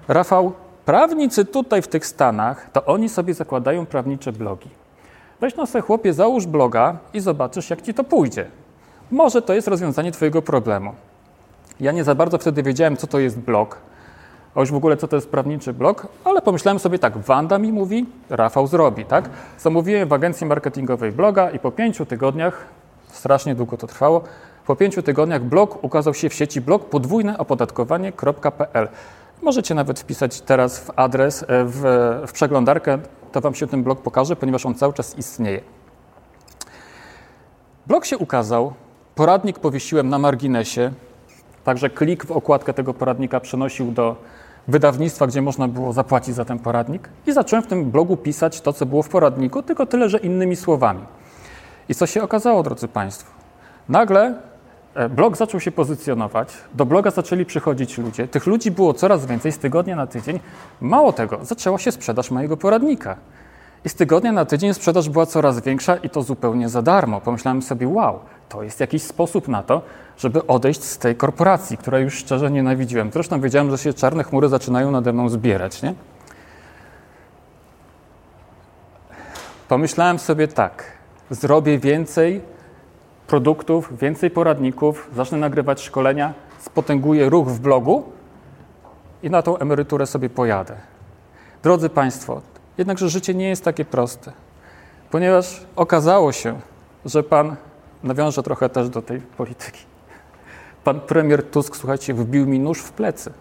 Rafał, 0.09 0.53
prawnicy 0.85 1.45
tutaj 1.45 1.83
w 1.83 1.89
tych 1.89 2.07
Stanach, 2.07 2.71
to 2.73 2.85
oni 2.85 3.09
sobie 3.09 3.35
zakładają 3.35 3.87
prawnicze 3.87 4.33
blogi. 4.33 4.71
Weź 5.41 5.57
no 5.57 5.67
sobie 5.67 5.83
chłopie, 5.83 6.13
załóż 6.13 6.47
bloga 6.47 6.97
i 7.15 7.21
zobaczysz, 7.21 7.71
jak 7.71 7.83
ci 7.83 7.95
to 7.95 8.05
pójdzie. 8.05 8.47
Może 9.11 9.43
to 9.43 9.55
jest 9.55 9.69
rozwiązanie 9.69 10.13
twojego 10.13 10.43
problemu. 10.43 10.95
Ja 11.81 11.93
nie 11.93 12.05
za 12.05 12.15
bardzo 12.15 12.39
wtedy 12.39 12.63
wiedziałem, 12.63 12.97
co 12.97 13.07
to 13.07 13.19
jest 13.19 13.39
blog 13.39 13.92
a 14.55 14.61
już 14.61 14.71
w 14.71 14.75
ogóle 14.75 14.97
co 14.97 15.09
to 15.09 15.17
jest 15.17 15.31
prawniczy 15.31 15.73
blog, 15.73 16.07
ale 16.25 16.43
pomyślałem 16.43 16.79
sobie 16.79 16.99
tak, 16.99 17.19
Wanda 17.19 17.59
mi 17.59 17.73
mówi, 17.73 18.07
Rafał 18.31 18.67
zrobi, 18.67 19.05
tak? 19.05 19.31
Zamówiłem 19.59 20.09
w 20.09 20.13
agencji 20.13 20.47
marketingowej 20.47 21.13
bloga 21.13 21.51
i 21.51 21.59
po 21.59 21.71
pięciu 21.71 22.07
tygodniach, 22.07 22.67
strasznie 23.09 23.55
długo 23.55 23.77
to 23.77 23.87
trwało, 23.87 24.23
po 24.67 24.77
pięciu 24.77 25.03
tygodniach 25.03 25.43
blog 25.43 25.85
ukazał 25.85 26.15
się 26.15 26.29
w 26.29 26.35
sieci 26.35 26.61
blog 26.61 26.85
podwójneopodatkowanie.pl. 26.85 28.89
Możecie 29.43 29.75
nawet 29.75 30.01
wpisać 30.01 30.41
teraz 30.41 30.79
w 30.79 30.91
adres, 30.97 31.43
e, 31.43 31.47
w, 31.65 31.83
w 32.27 32.33
przeglądarkę, 32.33 32.99
to 33.33 33.41
Wam 33.41 33.55
się 33.55 33.67
ten 33.67 33.83
blog 33.83 34.01
pokaże, 34.01 34.37
ponieważ 34.37 34.67
on 34.67 34.75
cały 34.75 34.93
czas 34.93 35.19
istnieje. 35.19 35.61
Blog 37.87 38.05
się 38.05 38.19
ukazał, 38.19 38.73
poradnik 39.15 39.59
powiesiłem 39.59 40.09
na 40.09 40.19
marginesie, 40.19 40.93
także 41.65 41.91
klik 41.91 42.27
w 42.27 42.31
okładkę 42.31 42.75
tego 42.75 42.95
poradnika 42.95 43.41
przenosił 43.41 43.93
do 43.93 44.17
wydawnictwa, 44.69 45.27
gdzie 45.27 45.43
można 45.43 45.69
było 45.69 45.93
zapłacić 45.93 46.35
za 46.35 46.45
ten 46.45 46.59
poradnik 46.59 47.09
i 47.27 47.33
zacząłem 47.33 47.63
w 47.63 47.67
tym 47.67 47.91
blogu 47.91 48.17
pisać 48.17 48.61
to, 48.61 48.73
co 48.73 48.87
było 48.87 49.03
w 49.03 49.09
poradniku, 49.09 49.63
tylko 49.63 49.87
tyle, 49.87 50.09
że 50.09 50.19
innymi 50.19 50.57
słowami. 50.57 51.05
I 51.89 51.95
co 51.95 52.07
się 52.07 52.23
okazało, 52.23 52.63
drodzy 52.63 52.89
Państwo? 52.89 53.31
Nagle 53.89 54.35
e, 54.95 55.09
blog 55.09 55.37
zaczął 55.37 55.61
się 55.61 55.73
pozycjonować, 55.73 56.49
do 56.75 56.87
bloga 56.87 57.11
zaczęli 57.11 57.45
przychodzić 57.45 57.99
ludzie, 57.99 58.29
tych 58.29 58.47
ludzi 58.47 58.71
było 58.71 58.95
coraz 58.95 59.27
więcej 59.27 59.53
z 59.53 59.59
tygodnia 59.59 59.97
na 59.97 60.07
tydzień. 60.07 60.41
Mało 60.81 61.13
tego, 61.13 61.39
zaczęła 61.43 61.79
się 61.79 61.93
sprzedaż 61.93 62.31
mojego 62.31 62.57
poradnika. 62.57 63.17
I 63.85 63.89
z 63.89 63.95
tygodnia 63.95 64.33
na 64.33 64.45
tydzień 64.45 64.75
sprzedaż 64.75 65.09
była 65.09 65.27
coraz 65.27 65.61
większa 65.61 65.97
i 65.97 66.11
to 66.11 66.23
zupełnie 66.23 66.69
za 66.69 66.83
darmo. 66.83 67.21
Pomyślałem 67.21 67.63
sobie, 67.63 67.89
wow, 67.89 68.21
to 68.49 68.63
jest 68.63 68.81
jakiś 68.81 69.03
sposób 69.03 69.49
na 69.49 69.63
to, 69.63 69.83
żeby 70.19 70.47
odejść 70.47 70.85
z 70.85 70.99
tej 70.99 71.17
korporacji, 71.17 71.77
której 71.77 72.05
już 72.05 72.15
szczerze 72.15 72.51
nienawidziłem. 72.51 73.11
Zresztą 73.13 73.41
wiedziałem, 73.41 73.71
że 73.71 73.79
się 73.79 73.95
czarne 73.95 74.25
chmury 74.25 74.49
zaczynają 74.49 74.91
nade 74.91 75.13
mną 75.13 75.29
zbierać. 75.29 75.83
Nie? 75.83 75.95
Pomyślałem 79.69 80.19
sobie 80.19 80.49
tak, 80.49 80.85
zrobię 81.31 81.79
więcej 81.79 82.41
produktów, 83.27 83.99
więcej 83.99 84.31
poradników, 84.31 85.11
zacznę 85.15 85.39
nagrywać 85.39 85.81
szkolenia, 85.81 86.35
spotęguję 86.61 87.29
ruch 87.29 87.49
w 87.49 87.61
blogu 87.61 88.03
i 89.23 89.31
na 89.31 89.43
tą 89.43 89.59
emeryturę 89.59 90.07
sobie 90.07 90.31
pojadę. 90.31 90.77
Drodzy 91.63 91.89
Państwo, 91.89 92.41
jednakże 92.79 93.09
życie 93.09 93.35
nie 93.35 93.49
jest 93.49 93.65
takie 93.65 93.85
proste, 93.85 94.33
ponieważ 95.11 95.67
okazało 95.77 96.33
się, 96.33 96.61
że 97.05 97.23
Pan, 97.23 97.57
nawiążę 98.03 98.43
trochę 98.43 98.69
też 98.69 98.89
do 98.89 99.03
tej 99.03 99.21
polityki, 99.21 99.81
Pan 100.85 101.01
premier 101.01 101.51
Tusk, 101.51 101.77
słuchajcie, 101.77 102.15
wbił 102.15 102.47
mi 102.47 102.59
nóż 102.59 102.79
w 102.79 102.93
plecy. 102.93 103.33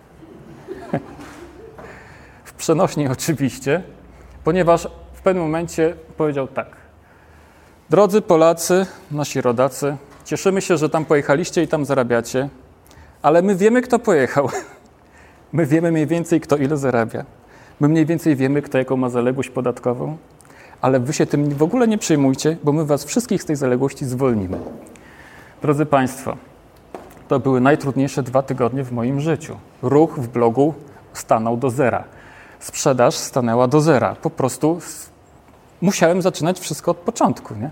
w 2.45 2.53
przenośni 2.53 3.07
oczywiście, 3.07 3.83
ponieważ 4.43 4.87
w 5.13 5.21
pewnym 5.21 5.43
momencie 5.43 5.95
powiedział 6.17 6.47
tak. 6.47 6.67
Drodzy 7.89 8.21
Polacy, 8.21 8.85
nasi 9.11 9.41
rodacy, 9.41 9.97
cieszymy 10.25 10.61
się, 10.61 10.77
że 10.77 10.89
tam 10.89 11.05
pojechaliście 11.05 11.63
i 11.63 11.67
tam 11.67 11.85
zarabiacie, 11.85 12.49
ale 13.21 13.41
my 13.41 13.55
wiemy, 13.55 13.81
kto 13.81 13.99
pojechał. 13.99 14.49
My 15.53 15.65
wiemy 15.65 15.91
mniej 15.91 16.07
więcej, 16.07 16.41
kto 16.41 16.57
ile 16.57 16.77
zarabia. 16.77 17.25
My 17.81 17.87
mniej 17.87 18.05
więcej 18.05 18.35
wiemy, 18.35 18.61
kto 18.61 18.77
jaką 18.77 18.97
ma 18.97 19.09
zaległość 19.09 19.49
podatkową, 19.49 20.17
ale 20.81 20.99
wy 20.99 21.13
się 21.13 21.25
tym 21.25 21.49
w 21.49 21.63
ogóle 21.63 21.87
nie 21.87 21.97
przejmujcie, 21.97 22.57
bo 22.63 22.71
my 22.71 22.85
was 22.85 23.05
wszystkich 23.05 23.43
z 23.43 23.45
tej 23.45 23.55
zaległości 23.55 24.05
zwolnimy. 24.05 24.59
Drodzy 25.61 25.85
Państwo, 25.85 26.37
to 27.27 27.39
były 27.39 27.61
najtrudniejsze 27.61 28.23
dwa 28.23 28.41
tygodnie 28.41 28.83
w 28.83 28.91
moim 28.91 29.19
życiu. 29.19 29.57
Ruch 29.81 30.19
w 30.19 30.27
blogu 30.27 30.73
stanął 31.13 31.57
do 31.57 31.69
zera. 31.69 32.03
Sprzedaż 32.59 33.15
stanęła 33.15 33.67
do 33.67 33.81
zera. 33.81 34.15
Po 34.21 34.29
prostu 34.29 34.79
musiałem 35.81 36.21
zaczynać 36.21 36.59
wszystko 36.59 36.91
od 36.91 36.97
początku. 36.97 37.55
Nie? 37.55 37.69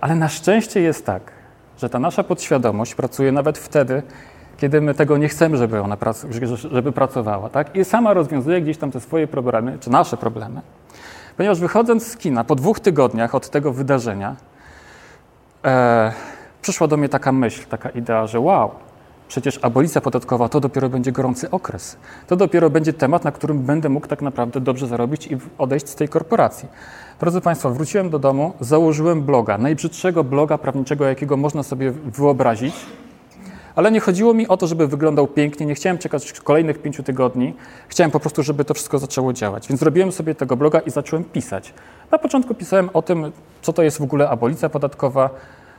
Ale 0.00 0.14
na 0.14 0.28
szczęście 0.28 0.80
jest 0.80 1.06
tak, 1.06 1.32
że 1.78 1.90
ta 1.90 1.98
nasza 1.98 2.24
podświadomość 2.24 2.94
pracuje 2.94 3.32
nawet 3.32 3.58
wtedy, 3.58 4.02
kiedy 4.60 4.80
my 4.80 4.94
tego 4.94 5.18
nie 5.18 5.28
chcemy, 5.28 5.56
żeby 5.56 5.80
ona 5.80 5.96
żeby 6.70 6.92
pracowała. 6.92 7.48
Tak? 7.48 7.76
I 7.76 7.84
sama 7.84 8.14
rozwiązuje 8.14 8.60
gdzieś 8.60 8.78
tam 8.78 8.90
te 8.90 9.00
swoje 9.00 9.26
problemy, 9.26 9.78
czy 9.80 9.90
nasze 9.90 10.16
problemy. 10.16 10.60
Ponieważ 11.36 11.60
wychodząc 11.60 12.06
z 12.06 12.16
kina 12.16 12.44
po 12.44 12.54
dwóch 12.54 12.80
tygodniach 12.80 13.34
od 13.34 13.50
tego 13.50 13.72
wydarzenia, 13.72 14.36
e, 15.64 16.12
przyszła 16.62 16.86
do 16.86 16.96
mnie 16.96 17.08
taka 17.08 17.32
myśl, 17.32 17.66
taka 17.68 17.90
idea, 17.90 18.26
że 18.26 18.40
wow, 18.40 18.70
przecież 19.28 19.58
abolicja 19.62 20.00
podatkowa 20.00 20.48
to 20.48 20.60
dopiero 20.60 20.88
będzie 20.88 21.12
gorący 21.12 21.50
okres. 21.50 21.96
To 22.26 22.36
dopiero 22.36 22.70
będzie 22.70 22.92
temat, 22.92 23.24
na 23.24 23.32
którym 23.32 23.58
będę 23.58 23.88
mógł 23.88 24.06
tak 24.06 24.22
naprawdę 24.22 24.60
dobrze 24.60 24.86
zarobić 24.86 25.26
i 25.26 25.38
odejść 25.58 25.88
z 25.88 25.94
tej 25.94 26.08
korporacji. 26.08 26.68
Drodzy 27.20 27.40
Państwo, 27.40 27.70
wróciłem 27.70 28.10
do 28.10 28.18
domu, 28.18 28.52
założyłem 28.60 29.22
bloga, 29.22 29.58
najbrzydszego 29.58 30.24
bloga 30.24 30.58
prawniczego, 30.58 31.04
jakiego 31.04 31.36
można 31.36 31.62
sobie 31.62 31.90
wyobrazić. 31.90 32.74
Ale 33.74 33.92
nie 33.92 34.00
chodziło 34.00 34.34
mi 34.34 34.48
o 34.48 34.56
to, 34.56 34.66
żeby 34.66 34.86
wyglądał 34.86 35.26
pięknie, 35.26 35.66
nie 35.66 35.74
chciałem 35.74 35.98
czekać 35.98 36.32
kolejnych 36.32 36.82
pięciu 36.82 37.02
tygodni. 37.02 37.54
Chciałem 37.88 38.10
po 38.10 38.20
prostu, 38.20 38.42
żeby 38.42 38.64
to 38.64 38.74
wszystko 38.74 38.98
zaczęło 38.98 39.32
działać. 39.32 39.68
Więc 39.68 39.80
zrobiłem 39.80 40.12
sobie 40.12 40.34
tego 40.34 40.56
bloga 40.56 40.80
i 40.80 40.90
zacząłem 40.90 41.24
pisać. 41.24 41.74
Na 42.10 42.18
początku 42.18 42.54
pisałem 42.54 42.90
o 42.92 43.02
tym, 43.02 43.32
co 43.62 43.72
to 43.72 43.82
jest 43.82 43.98
w 43.98 44.02
ogóle 44.02 44.28
abolicja 44.28 44.68
podatkowa, 44.68 45.30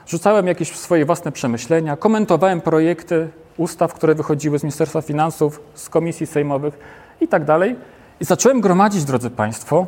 rzucałem 0.08 0.48
jakieś 0.48 0.76
swoje 0.76 1.06
własne 1.06 1.32
przemyślenia, 1.32 1.98
komentowałem 1.98 2.62
projekty 2.62 3.30
ustaw, 3.58 3.94
które 3.94 4.16
wychodziły 4.16 4.60
z 4.60 4.64
Ministerstwa 4.64 5.02
Finansów, 5.02 5.62
z 5.74 5.90
komisji 5.90 6.28
sejmowych 6.28 6.80
i 7.22 7.28
tak 7.28 7.46
dalej. 7.46 7.76
I 8.22 8.26
zacząłem 8.26 8.62
gromadzić, 8.62 9.04
drodzy 9.04 9.30
Państwo, 9.30 9.88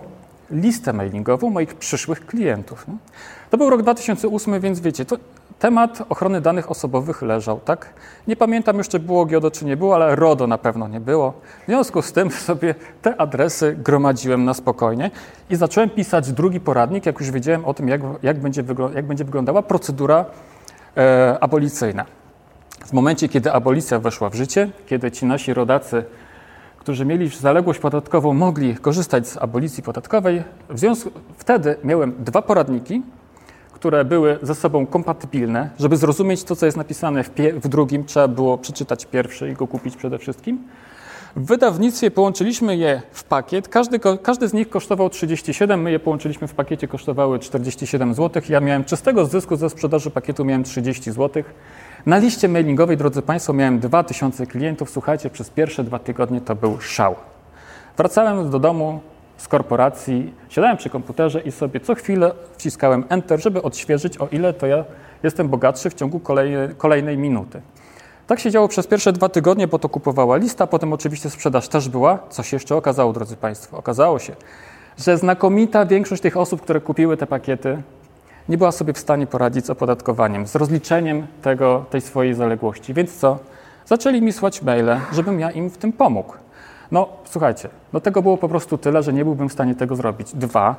listę 0.51 0.93
mailingową 0.93 1.49
moich 1.49 1.75
przyszłych 1.75 2.25
klientów. 2.25 2.85
To 3.49 3.57
był 3.57 3.69
rok 3.69 3.81
2008, 3.81 4.59
więc 4.59 4.79
wiecie, 4.79 5.05
to 5.05 5.17
temat 5.63 6.03
ochrony 6.09 6.41
danych 6.41 6.71
osobowych 6.71 7.21
leżał, 7.21 7.59
tak? 7.59 7.93
Nie 8.27 8.35
pamiętam 8.35 8.77
już, 8.77 8.87
czy 8.87 8.99
było 8.99 9.25
GIODO, 9.25 9.51
czy 9.51 9.65
nie 9.65 9.77
było, 9.77 9.95
ale 9.95 10.15
RODO 10.15 10.47
na 10.47 10.57
pewno 10.57 10.87
nie 10.87 10.99
było. 10.99 11.33
W 11.63 11.65
związku 11.65 12.01
z 12.01 12.11
tym 12.11 12.31
sobie 12.31 12.75
te 13.01 13.21
adresy 13.21 13.75
gromadziłem 13.83 14.45
na 14.45 14.53
spokojnie 14.53 15.11
i 15.49 15.55
zacząłem 15.55 15.89
pisać 15.89 16.31
drugi 16.31 16.59
poradnik, 16.59 17.05
jak 17.05 17.19
już 17.19 17.31
wiedziałem 17.31 17.65
o 17.65 17.73
tym, 17.73 17.87
jak, 17.87 18.01
jak, 18.23 18.39
będzie, 18.39 18.63
jak 18.95 19.07
będzie 19.07 19.23
wyglądała 19.23 19.61
procedura 19.61 20.25
e, 20.97 21.37
abolicyjna. 21.41 22.05
W 22.85 22.93
momencie, 22.93 23.29
kiedy 23.29 23.51
abolicja 23.51 23.99
weszła 23.99 24.29
w 24.29 24.35
życie, 24.35 24.69
kiedy 24.85 25.11
ci 25.11 25.25
nasi 25.25 25.53
rodacy 25.53 26.05
którzy 26.77 27.05
mieli 27.05 27.27
zaległość 27.29 27.79
podatkową, 27.79 28.33
mogli 28.33 28.75
korzystać 28.75 29.27
z 29.27 29.37
abolicji 29.37 29.83
podatkowej. 29.83 30.43
W 30.69 30.79
związku 30.79 31.11
wtedy 31.37 31.75
miałem 31.83 32.15
dwa 32.19 32.41
poradniki, 32.41 33.01
które 33.83 34.05
były 34.05 34.39
ze 34.41 34.55
sobą 34.55 34.85
kompatybilne. 34.85 35.69
Żeby 35.79 35.97
zrozumieć 35.97 36.43
to, 36.43 36.55
co 36.55 36.65
jest 36.65 36.77
napisane 36.77 37.23
w, 37.23 37.29
w 37.55 37.67
drugim, 37.67 38.05
trzeba 38.05 38.27
było 38.27 38.57
przeczytać 38.57 39.05
pierwszy 39.05 39.49
i 39.49 39.53
go 39.53 39.67
kupić 39.67 39.95
przede 39.95 40.17
wszystkim. 40.17 40.63
W 41.35 41.45
wydawnictwie 41.45 42.11
połączyliśmy 42.11 42.77
je 42.77 43.01
w 43.11 43.23
pakiet. 43.23 43.67
Każdy, 43.67 43.99
każdy 44.21 44.47
z 44.47 44.53
nich 44.53 44.69
kosztował 44.69 45.09
37, 45.09 45.81
my 45.81 45.91
je 45.91 45.99
połączyliśmy 45.99 46.47
w 46.47 46.53
pakiecie, 46.53 46.87
kosztowały 46.87 47.39
47 47.39 48.13
zł. 48.13 48.43
Ja 48.49 48.59
miałem 48.59 48.83
czystego 48.83 49.25
zysku 49.25 49.55
ze 49.55 49.69
sprzedaży 49.69 50.11
pakietu 50.11 50.45
miałem 50.45 50.63
30 50.63 51.11
zł. 51.11 51.43
Na 52.05 52.17
liście 52.17 52.47
mailingowej, 52.47 52.97
drodzy 52.97 53.21
Państwo, 53.21 53.53
miałem 53.53 53.79
2000 53.79 54.45
klientów. 54.45 54.89
Słuchajcie, 54.89 55.29
przez 55.29 55.49
pierwsze 55.49 55.83
dwa 55.83 55.99
tygodnie 55.99 56.41
to 56.41 56.55
był 56.55 56.81
szał. 56.81 57.15
Wracałem 57.97 58.49
do 58.49 58.59
domu 58.59 58.99
z 59.43 59.47
korporacji, 59.47 60.33
siadałem 60.49 60.77
przy 60.77 60.89
komputerze 60.89 61.41
i 61.41 61.51
sobie 61.51 61.79
co 61.79 61.95
chwilę 61.95 62.31
wciskałem 62.57 63.03
Enter, 63.09 63.41
żeby 63.41 63.61
odświeżyć, 63.61 64.17
o 64.17 64.27
ile 64.31 64.53
to 64.53 64.67
ja 64.67 64.85
jestem 65.23 65.49
bogatszy 65.49 65.89
w 65.89 65.93
ciągu 65.93 66.19
kolejnej, 66.19 66.75
kolejnej 66.77 67.17
minuty. 67.17 67.61
Tak 68.27 68.39
się 68.39 68.51
działo 68.51 68.67
przez 68.67 68.87
pierwsze 68.87 69.13
dwa 69.13 69.29
tygodnie, 69.29 69.67
bo 69.67 69.79
to 69.79 69.89
kupowała 69.89 70.37
lista, 70.37 70.67
potem 70.67 70.93
oczywiście 70.93 71.29
sprzedaż 71.29 71.67
też 71.67 71.89
była. 71.89 72.19
Co 72.29 72.43
się 72.43 72.55
jeszcze 72.55 72.75
okazało, 72.75 73.13
drodzy 73.13 73.35
Państwo? 73.35 73.77
Okazało 73.77 74.19
się, 74.19 74.35
że 74.97 75.17
znakomita 75.17 75.85
większość 75.85 76.21
tych 76.21 76.37
osób, 76.37 76.61
które 76.61 76.81
kupiły 76.81 77.17
te 77.17 77.27
pakiety, 77.27 77.81
nie 78.49 78.57
była 78.57 78.71
sobie 78.71 78.93
w 78.93 78.99
stanie 78.99 79.27
poradzić 79.27 79.65
z 79.65 79.69
opodatkowaniem, 79.69 80.47
z 80.47 80.55
rozliczeniem 80.55 81.27
tego, 81.41 81.85
tej 81.89 82.01
swojej 82.01 82.33
zaległości. 82.33 82.93
Więc 82.93 83.17
co? 83.17 83.39
Zaczęli 83.85 84.21
mi 84.21 84.33
słać 84.33 84.61
maile, 84.61 84.99
żebym 85.13 85.39
ja 85.39 85.51
im 85.51 85.69
w 85.69 85.77
tym 85.77 85.93
pomógł. 85.93 86.42
No, 86.93 87.09
słuchajcie, 87.25 87.69
no 87.93 87.99
tego 87.99 88.21
było 88.21 88.37
po 88.37 88.49
prostu 88.49 88.77
tyle, 88.77 89.03
że 89.03 89.13
nie 89.13 89.23
byłbym 89.25 89.49
w 89.49 89.53
stanie 89.53 89.75
tego 89.75 89.95
zrobić. 89.95 90.35
Dwa, 90.35 90.75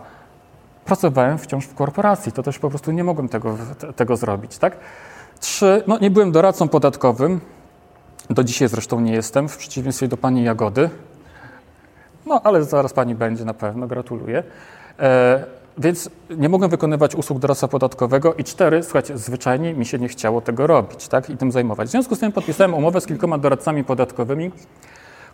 pracowałem 0.84 1.38
wciąż 1.38 1.64
w 1.64 1.74
korporacji, 1.74 2.32
to 2.32 2.42
też 2.42 2.58
po 2.58 2.70
prostu 2.70 2.92
nie 2.92 3.04
mogłem 3.04 3.28
tego, 3.28 3.56
tego 3.96 4.16
zrobić, 4.16 4.58
tak? 4.58 4.76
Trzy, 5.40 5.82
no 5.86 5.98
nie 5.98 6.10
byłem 6.10 6.32
doradcą 6.32 6.68
podatkowym, 6.68 7.40
do 8.30 8.44
dzisiaj 8.44 8.68
zresztą 8.68 9.00
nie 9.00 9.12
jestem, 9.12 9.48
w 9.48 9.56
przeciwieństwie 9.56 10.08
do 10.08 10.16
pani 10.16 10.44
Jagody. 10.44 10.90
No, 12.26 12.40
ale 12.44 12.64
zaraz 12.64 12.92
pani 12.92 13.14
będzie 13.14 13.44
na 13.44 13.54
pewno, 13.54 13.86
gratuluję. 13.86 14.42
E, 14.98 15.44
więc 15.78 16.10
nie 16.36 16.48
mogłem 16.48 16.70
wykonywać 16.70 17.14
usług 17.14 17.38
doradztwa 17.38 17.68
podatkowego 17.68 18.34
i 18.34 18.44
cztery, 18.44 18.82
słuchajcie, 18.82 19.18
zwyczajnie 19.18 19.74
mi 19.74 19.86
się 19.86 19.98
nie 19.98 20.08
chciało 20.08 20.40
tego 20.40 20.66
robić 20.66 21.08
tak, 21.08 21.30
i 21.30 21.36
tym 21.36 21.52
zajmować. 21.52 21.88
W 21.88 21.90
związku 21.90 22.16
z 22.16 22.18
tym 22.18 22.32
podpisałem 22.32 22.74
umowę 22.74 23.00
z 23.00 23.06
kilkoma 23.06 23.38
doradcami 23.38 23.84
podatkowymi, 23.84 24.50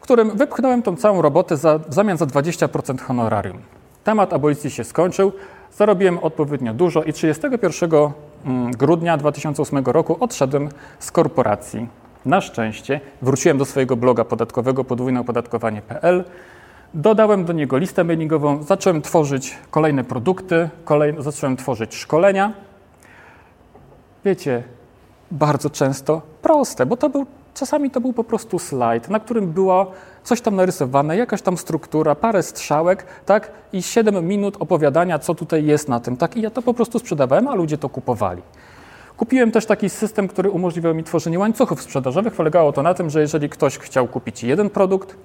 którym 0.01 0.37
wypchnąłem 0.37 0.83
tą 0.83 0.97
całą 0.97 1.23
robotę 1.23 1.57
za, 1.57 1.79
w 1.79 1.95
zamian 1.95 2.17
za 2.17 2.27
20% 2.27 3.01
honorarium. 3.01 3.59
Temat 4.05 4.33
abolicji 4.33 4.71
się 4.71 4.85
skończył, 4.85 5.33
zarobiłem 5.73 6.19
odpowiednio 6.19 6.75
dużo 6.75 7.03
i 7.03 7.13
31 7.13 7.91
mm, 8.45 8.71
grudnia 8.71 9.17
2008 9.17 9.85
roku 9.85 10.17
odszedłem 10.21 10.69
z 10.99 11.11
korporacji. 11.11 11.89
Na 12.25 12.41
szczęście 12.41 13.01
wróciłem 13.23 13.59
do 13.59 13.65
swojego 13.65 13.97
bloga 13.97 14.25
podatkowego 14.25 14.85
podwójneopodatkowanie.pl 14.85 16.25
Dodałem 16.95 17.45
do 17.45 17.53
niego 17.53 17.79
listę 17.79 18.05
mailingową, 18.05 18.63
zacząłem 18.63 19.03
tworzyć 19.03 19.59
kolejne 19.71 20.05
produkty, 20.05 20.69
kolejne, 20.85 21.23
zacząłem 21.23 21.57
tworzyć 21.57 21.95
szkolenia. 21.95 22.53
Wiecie, 24.25 24.63
bardzo 25.31 25.71
często 25.71 26.23
proste, 26.43 26.87
bo 26.87 26.97
to 26.97 27.09
był, 27.09 27.27
czasami 27.61 27.91
to 27.91 28.01
był 28.01 28.13
po 28.13 28.25
prostu 28.25 28.59
slajd, 28.59 29.09
na 29.09 29.21
którym 29.21 29.53
było 29.53 29.93
coś 30.25 30.41
tam 30.41 30.57
narysowane, 30.57 31.17
jakaś 31.17 31.43
tam 31.43 31.57
struktura, 31.57 32.15
parę 32.15 32.43
strzałek, 32.43 33.07
tak, 33.27 33.53
i 33.73 33.83
7 33.83 34.27
minut 34.27 34.57
opowiadania, 34.61 35.19
co 35.19 35.35
tutaj 35.35 35.65
jest 35.65 35.89
na 35.89 36.01
tym, 36.01 36.17
tak, 36.17 36.37
i 36.37 36.41
ja 36.41 36.51
to 36.51 36.63
po 36.63 36.75
prostu 36.75 36.99
sprzedawałem, 36.99 37.49
a 37.49 37.55
ludzie 37.55 37.79
to 37.79 37.89
kupowali. 37.89 38.43
Kupiłem 39.17 39.51
też 39.51 39.67
taki 39.67 39.91
system, 39.91 40.29
który 40.29 40.51
umożliwiał 40.51 40.95
mi 40.95 41.05
tworzenie 41.05 41.39
łańcuchów 41.39 41.83
sprzedażowych. 41.83 42.35
Polegało 42.35 42.73
to 42.73 42.83
na 42.83 42.95
tym, 42.95 43.11
że 43.11 43.21
jeżeli 43.21 43.49
ktoś 43.49 43.79
chciał 43.79 44.09
kupić 44.09 44.43
jeden 44.45 44.71
produkt, 44.71 45.17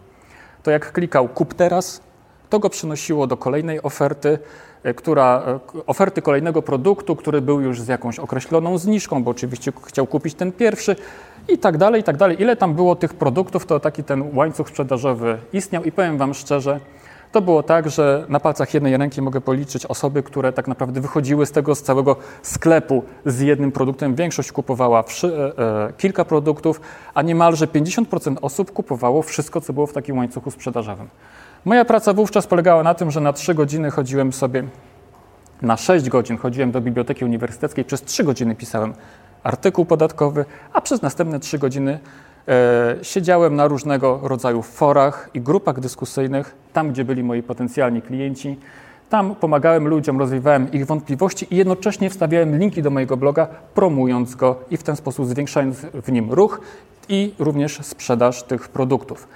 to 0.63 0.71
jak 0.71 0.91
klikał 0.91 1.27
kup 1.27 1.53
teraz, 1.53 2.01
to 2.49 2.59
go 2.59 2.69
przynosiło 2.69 3.27
do 3.27 3.37
kolejnej 3.37 3.83
oferty, 3.83 4.39
e, 4.83 4.93
która, 4.93 5.43
e, 5.75 5.85
oferty 5.85 6.21
kolejnego 6.21 6.61
produktu, 6.61 7.15
który 7.15 7.41
był 7.41 7.61
już 7.61 7.81
z 7.81 7.87
jakąś 7.87 8.19
określoną 8.19 8.77
zniżką, 8.77 9.23
bo 9.23 9.31
oczywiście 9.31 9.71
chciał 9.85 10.07
kupić 10.07 10.35
ten 10.35 10.51
pierwszy 10.51 10.95
i 11.47 11.57
tak 11.57 11.77
dalej, 11.77 12.01
i 12.01 12.03
tak 12.03 12.17
dalej. 12.17 12.41
Ile 12.41 12.55
tam 12.55 12.73
było 12.73 12.95
tych 12.95 13.13
produktów, 13.13 13.65
to 13.65 13.79
taki 13.79 14.03
ten 14.03 14.35
łańcuch 14.37 14.69
sprzedażowy 14.69 15.37
istniał 15.53 15.83
i 15.83 15.91
powiem 15.91 16.17
Wam 16.17 16.33
szczerze, 16.33 16.79
to 17.31 17.41
było 17.41 17.63
tak, 17.63 17.89
że 17.89 18.25
na 18.29 18.39
palcach 18.39 18.73
jednej 18.73 18.97
ręki 18.97 19.21
mogę 19.21 19.41
policzyć 19.41 19.85
osoby, 19.85 20.23
które 20.23 20.53
tak 20.53 20.67
naprawdę 20.67 21.01
wychodziły 21.01 21.45
z 21.45 21.51
tego 21.51 21.75
z 21.75 21.81
całego 21.81 22.15
sklepu 22.41 23.03
z 23.25 23.39
jednym 23.39 23.71
produktem. 23.71 24.15
Większość 24.15 24.51
kupowała 24.51 24.99
e, 24.99 25.27
e, 25.27 25.93
kilka 25.97 26.25
produktów, 26.25 26.81
a 27.13 27.21
niemalże 27.21 27.67
50% 27.67 28.35
osób 28.41 28.73
kupowało 28.73 29.21
wszystko, 29.21 29.61
co 29.61 29.73
było 29.73 29.87
w 29.87 29.93
takim 29.93 30.17
łańcuchu 30.17 30.51
sprzedażowym. 30.51 31.09
Moja 31.65 31.85
praca 31.85 32.13
wówczas 32.13 32.47
polegała 32.47 32.83
na 32.83 32.93
tym, 32.93 33.11
że 33.11 33.21
na 33.21 33.33
3 33.33 33.53
godziny 33.53 33.91
chodziłem 33.91 34.33
sobie, 34.33 34.63
na 35.61 35.77
6 35.77 36.09
godzin 36.09 36.37
chodziłem 36.37 36.71
do 36.71 36.81
biblioteki 36.81 37.25
uniwersyteckiej, 37.25 37.85
przez 37.85 38.01
3 38.01 38.23
godziny 38.23 38.55
pisałem 38.55 38.93
artykuł 39.45 39.85
podatkowy, 39.85 40.45
a 40.73 40.81
przez 40.81 41.01
następne 41.01 41.39
3 41.39 41.59
godziny 41.59 41.99
e, 42.47 42.95
siedziałem 43.01 43.55
na 43.55 43.67
różnego 43.67 44.19
rodzaju 44.23 44.61
forach 44.61 45.29
i 45.33 45.41
grupach 45.41 45.79
dyskusyjnych, 45.79 46.55
tam 46.73 46.91
gdzie 46.91 47.05
byli 47.05 47.23
moi 47.23 47.43
potencjalni 47.43 48.01
klienci. 48.01 48.57
Tam 49.09 49.35
pomagałem 49.35 49.87
ludziom, 49.87 50.19
rozwijałem 50.19 50.71
ich 50.71 50.85
wątpliwości 50.85 51.47
i 51.53 51.55
jednocześnie 51.55 52.09
wstawiałem 52.09 52.57
linki 52.57 52.81
do 52.81 52.89
mojego 52.89 53.17
bloga, 53.17 53.47
promując 53.73 54.35
go 54.35 54.55
i 54.71 54.77
w 54.77 54.83
ten 54.83 54.95
sposób 54.95 55.25
zwiększając 55.25 55.77
w 55.77 56.11
nim 56.11 56.31
ruch 56.33 56.61
i 57.09 57.33
również 57.39 57.79
sprzedaż 57.81 58.43
tych 58.43 58.69
produktów. 58.69 59.27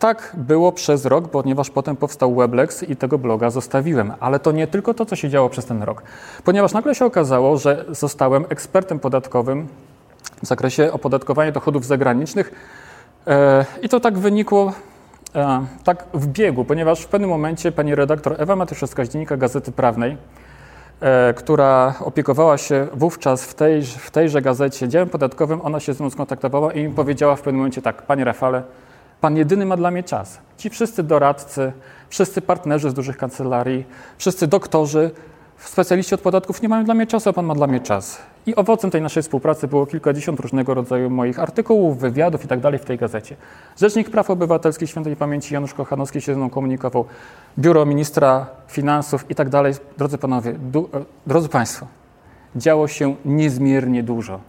Tak 0.00 0.32
było 0.34 0.72
przez 0.72 1.04
rok, 1.04 1.28
ponieważ 1.28 1.70
potem 1.70 1.96
powstał 1.96 2.34
Weblex 2.34 2.82
i 2.82 2.96
tego 2.96 3.18
bloga 3.18 3.50
zostawiłem. 3.50 4.12
Ale 4.20 4.38
to 4.38 4.52
nie 4.52 4.66
tylko 4.66 4.94
to, 4.94 5.06
co 5.06 5.16
się 5.16 5.28
działo 5.28 5.48
przez 5.48 5.64
ten 5.66 5.82
rok. 5.82 6.02
Ponieważ 6.44 6.72
nagle 6.72 6.94
się 6.94 7.04
okazało, 7.04 7.58
że 7.58 7.84
zostałem 7.88 8.44
ekspertem 8.48 8.98
podatkowym 8.98 9.68
w 10.42 10.46
zakresie 10.46 10.92
opodatkowania 10.92 11.52
dochodów 11.52 11.86
zagranicznych 11.86 12.52
e, 13.26 13.64
i 13.82 13.88
to 13.88 14.00
tak 14.00 14.18
wynikło 14.18 14.72
e, 15.34 15.66
tak 15.84 16.04
w 16.14 16.26
biegu, 16.26 16.64
ponieważ 16.64 17.00
w 17.00 17.08
pewnym 17.08 17.30
momencie 17.30 17.72
pani 17.72 17.94
redaktor 17.94 18.34
Ewa 18.38 18.56
Matyszewska 18.56 19.04
z 19.04 19.08
Dziennika 19.08 19.36
Gazety 19.36 19.72
Prawnej, 19.72 20.16
e, 21.00 21.34
która 21.34 21.94
opiekowała 22.00 22.58
się 22.58 22.86
wówczas 22.94 23.44
w, 23.44 23.54
tej, 23.54 23.82
w 23.82 24.10
tejże 24.10 24.42
gazecie 24.42 24.88
działem 24.88 25.08
podatkowym, 25.08 25.60
ona 25.62 25.80
się 25.80 25.94
ze 25.94 26.04
mną 26.04 26.10
skontaktowała 26.10 26.72
i 26.72 26.84
mi 26.84 26.94
powiedziała 26.94 27.36
w 27.36 27.40
pewnym 27.40 27.56
momencie 27.56 27.82
tak, 27.82 28.02
panie 28.02 28.24
Rafale, 28.24 28.62
Pan 29.20 29.36
jedyny 29.36 29.66
ma 29.66 29.76
dla 29.76 29.90
mnie 29.90 30.02
czas. 30.02 30.38
Ci 30.56 30.70
wszyscy 30.70 31.02
doradcy, 31.02 31.72
wszyscy 32.08 32.40
partnerzy 32.40 32.90
z 32.90 32.94
dużych 32.94 33.16
kancelarii, 33.16 33.84
wszyscy 34.18 34.46
doktorzy, 34.46 35.10
specjaliści 35.58 36.14
od 36.14 36.20
podatków 36.20 36.62
nie 36.62 36.68
mają 36.68 36.84
dla 36.84 36.94
mnie 36.94 37.06
czasu, 37.06 37.30
a 37.30 37.32
Pan 37.32 37.46
ma 37.46 37.54
dla 37.54 37.66
mnie 37.66 37.80
czas. 37.80 38.18
I 38.46 38.54
owocem 38.54 38.90
tej 38.90 39.02
naszej 39.02 39.22
współpracy 39.22 39.68
było 39.68 39.86
kilkadziesiąt 39.86 40.40
różnego 40.40 40.74
rodzaju 40.74 41.10
moich 41.10 41.38
artykułów, 41.38 41.98
wywiadów 41.98 42.44
i 42.44 42.48
tak 42.48 42.60
w 42.60 42.84
tej 42.84 42.98
gazecie. 42.98 43.36
Rzecznik 43.78 44.10
Praw 44.10 44.30
Obywatelskich 44.30 44.90
Świętej 44.90 45.16
Pamięci 45.16 45.54
Janusz 45.54 45.74
Kochanowski 45.74 46.20
się 46.20 46.32
ze 46.32 46.38
mną 46.38 46.50
komunikował, 46.50 47.04
Biuro 47.58 47.86
Ministra 47.86 48.46
Finansów 48.68 49.30
i 49.30 49.34
tak. 49.34 49.48
Drodzy 49.98 50.18
Panowie, 50.18 50.50
e, 50.50 50.54
drodzy 51.26 51.48
Państwo, 51.48 51.86
działo 52.56 52.88
się 52.88 53.14
niezmiernie 53.24 54.02
dużo. 54.02 54.40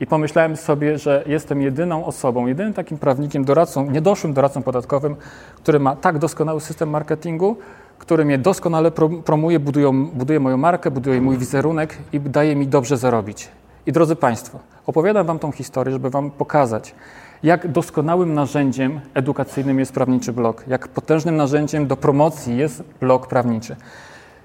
I 0.00 0.06
pomyślałem 0.06 0.56
sobie, 0.56 0.98
że 0.98 1.24
jestem 1.26 1.62
jedyną 1.62 2.04
osobą, 2.04 2.46
jedynym 2.46 2.72
takim 2.72 2.98
prawnikiem, 2.98 3.44
doradcą, 3.44 3.90
niedoszłym 3.90 4.32
doradcą 4.32 4.62
podatkowym, 4.62 5.16
który 5.56 5.80
ma 5.80 5.96
tak 5.96 6.18
doskonały 6.18 6.60
system 6.60 6.90
marketingu, 6.90 7.56
który 7.98 8.24
mnie 8.24 8.38
doskonale 8.38 8.90
promuje, 9.24 9.60
budują, 9.60 10.06
buduje 10.06 10.40
moją 10.40 10.56
markę, 10.56 10.90
buduje 10.90 11.20
mój 11.20 11.38
wizerunek 11.38 11.98
i 12.12 12.20
daje 12.20 12.56
mi 12.56 12.66
dobrze 12.66 12.96
zarobić. 12.96 13.48
I 13.86 13.92
drodzy 13.92 14.16
Państwo, 14.16 14.58
opowiadam 14.86 15.26
Wam 15.26 15.38
tą 15.38 15.52
historię, 15.52 15.92
żeby 15.92 16.10
Wam 16.10 16.30
pokazać, 16.30 16.94
jak 17.42 17.68
doskonałym 17.68 18.34
narzędziem 18.34 19.00
edukacyjnym 19.14 19.78
jest 19.78 19.92
prawniczy 19.92 20.32
blog, 20.32 20.64
jak 20.68 20.88
potężnym 20.88 21.36
narzędziem 21.36 21.86
do 21.86 21.96
promocji 21.96 22.56
jest 22.56 22.82
blog 23.00 23.26
prawniczy, 23.26 23.76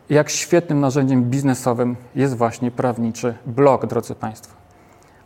jak 0.09 0.29
świetnym 0.29 0.79
narzędziem 0.79 1.23
biznesowym 1.23 1.95
jest 2.15 2.37
właśnie 2.37 2.71
prawniczy 2.71 3.33
blog, 3.45 3.85
drodzy 3.85 4.15
Państwo. 4.15 4.60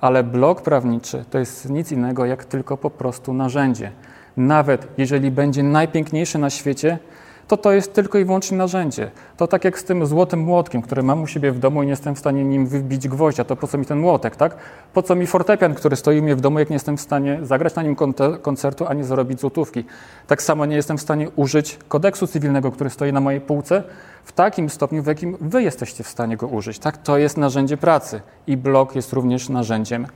Ale 0.02 0.24
blok 0.24 0.62
prawniczy 0.62 1.26
to 1.30 1.40
jest 1.40 1.70
nic 1.70 1.92
innego 1.92 2.26
jak 2.26 2.46
tylko 2.46 2.78
po 2.78 2.90
prostu 2.90 3.34
narzędzie. 3.34 3.92
Nawet 4.38 4.88
jeżeli 4.98 5.32
będzie 5.32 5.64
najpiękniejszy 5.64 6.38
na 6.38 6.50
świecie, 6.50 7.00
to 7.48 7.58
to 7.58 7.72
jest 7.72 7.94
tylko 7.94 8.18
i 8.18 8.26
wyłącznie 8.26 8.58
narzędzie. 8.58 9.12
To 9.38 9.48
tak 9.48 9.64
jak 9.66 9.80
z 9.80 9.84
tym 9.84 10.06
złotym 10.06 10.40
młotkiem, 10.40 10.82
który 10.82 11.04
mam 11.04 11.24
u 11.24 11.28
siebie 11.28 11.52
w 11.52 11.60
domu 11.60 11.84
i 11.84 11.86
nie 11.86 11.90
jestem 11.90 12.16
w 12.16 12.20
stanie 12.20 12.44
nim 12.44 12.68
wybić 12.68 13.08
gwoździa, 13.08 13.44
to 13.44 13.56
po 13.56 13.68
co 13.68 13.78
mi 13.78 13.86
ten 13.86 14.00
młotek, 14.00 14.36
tak? 14.36 14.56
Po 14.94 15.04
co 15.04 15.16
mi 15.16 15.28
fortepian, 15.28 15.76
który 15.76 15.96
stoi 15.96 16.20
u 16.20 16.24
mnie 16.24 16.36
w 16.36 16.42
domu, 16.42 16.60
jak 16.60 16.70
nie 16.70 16.76
jestem 16.76 16.98
w 16.98 17.02
stanie 17.02 17.40
zagrać 17.42 17.76
na 17.76 17.84
nim 17.84 17.96
koncertu, 18.42 18.86
a 18.88 18.94
nie 18.94 19.04
zarobić 19.04 19.40
złotówki. 19.40 19.84
Tak 20.28 20.42
samo 20.42 20.66
nie 20.66 20.76
jestem 20.76 20.98
w 20.98 21.02
stanie 21.02 21.30
użyć 21.36 21.80
kodeksu 21.88 22.28
cywilnego, 22.28 22.72
który 22.72 22.90
stoi 22.90 23.14
na 23.14 23.20
mojej 23.20 23.42
półce, 23.42 23.84
w 24.24 24.32
takim 24.32 24.70
stopniu, 24.70 25.04
w 25.04 25.08
jakim 25.08 25.38
wy 25.42 25.64
jesteście 25.64 26.04
w 26.04 26.08
stanie 26.08 26.38
go 26.38 26.48
użyć. 26.48 26.80
Tak, 26.80 26.98
to 26.98 27.18
jest 27.18 27.38
narzędzie 27.38 27.78
pracy 27.78 28.22
i 28.48 28.58
blog 28.58 28.96
jest 28.96 29.14
również 29.14 29.50
narzędziem 29.50 30.08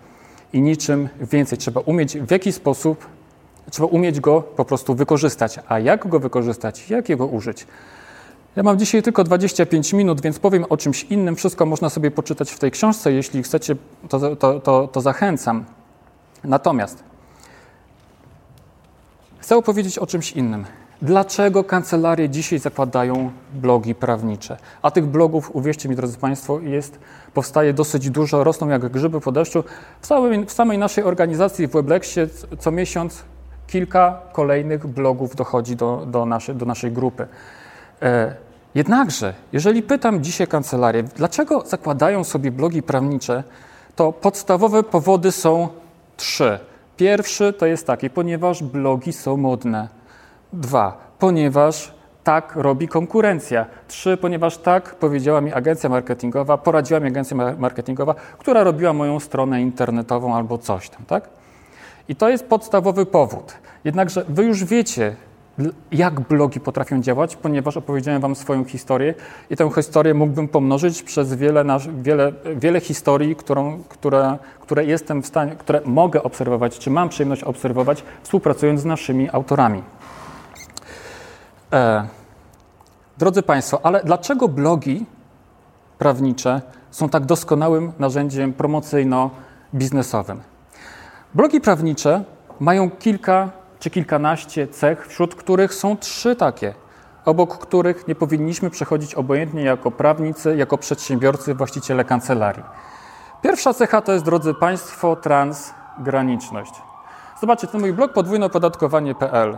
i 0.54 0.62
niczym 0.62 1.10
więcej. 1.22 1.58
Trzeba 1.58 1.82
umieć 1.82 2.18
w 2.18 2.32
jaki 2.32 2.52
sposób 2.52 3.06
Trzeba 3.72 3.88
umieć 3.88 4.20
go 4.20 4.42
po 4.42 4.66
prostu 4.66 4.96
wykorzystać. 4.96 5.60
A 5.68 5.80
jak 5.80 6.08
go 6.08 6.20
wykorzystać? 6.20 6.90
Jak 6.90 7.10
jego 7.10 7.26
użyć? 7.26 7.68
Ja 8.56 8.64
mam 8.64 8.80
dzisiaj 8.80 9.04
tylko 9.04 9.24
25 9.24 9.94
minut, 9.94 10.22
więc 10.22 10.40
powiem 10.40 10.66
o 10.70 10.78
czymś 10.78 11.04
innym. 11.04 11.36
Wszystko 11.36 11.66
można 11.66 11.90
sobie 11.90 12.12
poczytać 12.12 12.52
w 12.52 12.60
tej 12.60 12.72
książce. 12.72 13.12
Jeśli 13.12 13.44
chcecie, 13.44 13.76
to, 14.10 14.36
to, 14.36 14.60
to, 14.60 14.88
to 14.88 15.02
zachęcam. 15.02 15.66
Natomiast 16.44 17.04
chcę 19.40 19.58
opowiedzieć 19.58 19.98
o 19.98 20.08
czymś 20.08 20.32
innym. 20.32 20.66
Dlaczego 21.02 21.64
kancelarie 21.64 22.30
dzisiaj 22.30 22.60
zakładają 22.60 23.32
blogi 23.54 23.96
prawnicze? 23.96 24.58
A 24.82 24.92
tych 24.92 25.06
blogów, 25.06 25.56
uwierzcie 25.56 25.90
mi, 25.90 25.96
drodzy 25.96 26.18
Państwo, 26.18 26.60
jest, 26.60 27.00
powstaje 27.34 27.74
dosyć 27.74 28.10
dużo, 28.10 28.44
rosną 28.44 28.68
jak 28.68 28.90
grzyby 28.90 29.22
po 29.22 29.32
deszczu. 29.32 29.64
W, 30.02 30.08
całej, 30.08 30.46
w 30.46 30.52
samej 30.52 30.78
naszej 30.78 31.04
organizacji 31.04 31.68
w 31.68 31.72
Weblexie 31.72 32.28
co 32.60 32.72
miesiąc 32.72 33.24
kilka 33.70 34.22
kolejnych 34.34 34.88
blogów 34.88 35.36
dochodzi 35.36 35.76
do, 35.76 36.06
do, 36.08 36.26
naszej, 36.26 36.56
do 36.56 36.66
naszej 36.66 36.92
grupy. 36.92 37.28
E, 38.02 38.36
jednakże, 38.76 39.34
jeżeli 39.54 39.84
pytam 39.84 40.24
dzisiaj 40.24 40.48
kancelarię, 40.48 41.04
dlaczego 41.04 41.62
zakładają 41.66 42.24
sobie 42.24 42.52
blogi 42.52 42.84
prawnicze, 42.84 43.44
to 43.96 44.12
podstawowe 44.12 44.84
powody 44.84 45.32
są 45.32 45.68
trzy. 46.18 46.60
Pierwszy 46.98 47.54
to 47.54 47.66
jest 47.66 47.88
taki, 47.88 48.10
ponieważ 48.10 48.64
blogi 48.64 49.14
są 49.14 49.38
modne. 49.38 49.88
Dwa, 50.54 50.98
ponieważ 51.20 51.94
tak 52.24 52.56
robi 52.56 52.88
konkurencja. 52.88 53.66
Trzy, 53.88 54.18
ponieważ 54.18 54.58
tak 54.58 54.96
powiedziała 54.96 55.42
mi 55.42 55.54
agencja 55.54 55.90
marketingowa, 55.90 56.58
poradziła 56.58 57.00
mi 57.00 57.08
agencja 57.08 57.38
marketingowa, 57.58 58.16
która 58.38 58.64
robiła 58.64 58.94
moją 58.94 59.20
stronę 59.20 59.62
internetową 59.62 60.36
albo 60.36 60.58
coś 60.58 60.90
tam, 60.90 61.06
tak? 61.08 61.39
I 62.10 62.16
to 62.16 62.30
jest 62.30 62.46
podstawowy 62.46 63.06
powód. 63.06 63.54
Jednakże 63.84 64.26
wy 64.30 64.44
już 64.44 64.64
wiecie, 64.64 65.16
jak 65.92 66.20
blogi 66.20 66.60
potrafią 66.60 67.02
działać, 67.02 67.36
ponieważ 67.36 67.78
opowiedziałem 67.78 68.22
wam 68.22 68.36
swoją 68.36 68.66
historię 68.66 69.14
i 69.50 69.56
tę 69.56 69.70
historię 69.76 70.14
mógłbym 70.14 70.48
pomnożyć 70.48 71.04
przez 71.04 71.34
wiele, 71.34 71.66
wiele, 72.02 72.34
wiele 72.56 72.80
historii, 72.80 73.36
którą, 73.36 73.84
które, 73.90 74.38
które 74.60 74.86
jestem 74.86 75.24
w 75.24 75.28
stanie, 75.28 75.56
które 75.56 75.82
mogę 75.86 76.24
obserwować, 76.24 76.80
czy 76.80 76.90
mam 76.90 77.10
przyjemność 77.10 77.44
obserwować, 77.44 78.04
współpracując 78.24 78.82
z 78.82 78.86
naszymi 78.86 79.30
autorami. 79.30 79.84
E, 81.74 82.08
drodzy 83.18 83.44
Państwo, 83.44 83.80
ale 83.84 84.04
dlaczego 84.04 84.48
blogi 84.48 85.06
prawnicze 85.98 86.62
są 86.92 87.10
tak 87.10 87.26
doskonałym 87.26 87.92
narzędziem 88.00 88.54
promocyjno-biznesowym? 88.54 90.49
Blogi 91.34 91.62
prawnicze 91.62 92.24
mają 92.60 92.90
kilka 92.90 93.50
czy 93.80 93.90
kilkanaście 93.90 94.68
cech, 94.68 95.08
wśród 95.08 95.36
których 95.36 95.74
są 95.74 95.98
trzy 95.98 96.36
takie, 96.36 96.74
obok 97.26 97.58
których 97.58 98.08
nie 98.08 98.16
powinniśmy 98.16 98.70
przechodzić 98.70 99.16
obojętnie 99.16 99.64
jako 99.64 99.92
prawnicy, 99.92 100.56
jako 100.56 100.78
przedsiębiorcy, 100.78 101.56
właściciele 101.56 102.06
kancelarii. 102.06 102.64
Pierwsza 103.42 103.74
cecha 103.74 104.02
to 104.02 104.12
jest, 104.12 104.26
drodzy 104.26 104.54
Państwo, 104.54 105.16
transgraniczność. 105.16 106.74
Zobaczcie, 107.42 107.68
ten 107.68 107.82
mój 107.82 107.94
blog 107.94 108.14
podwójnopodatkowanie.pl 108.14 109.58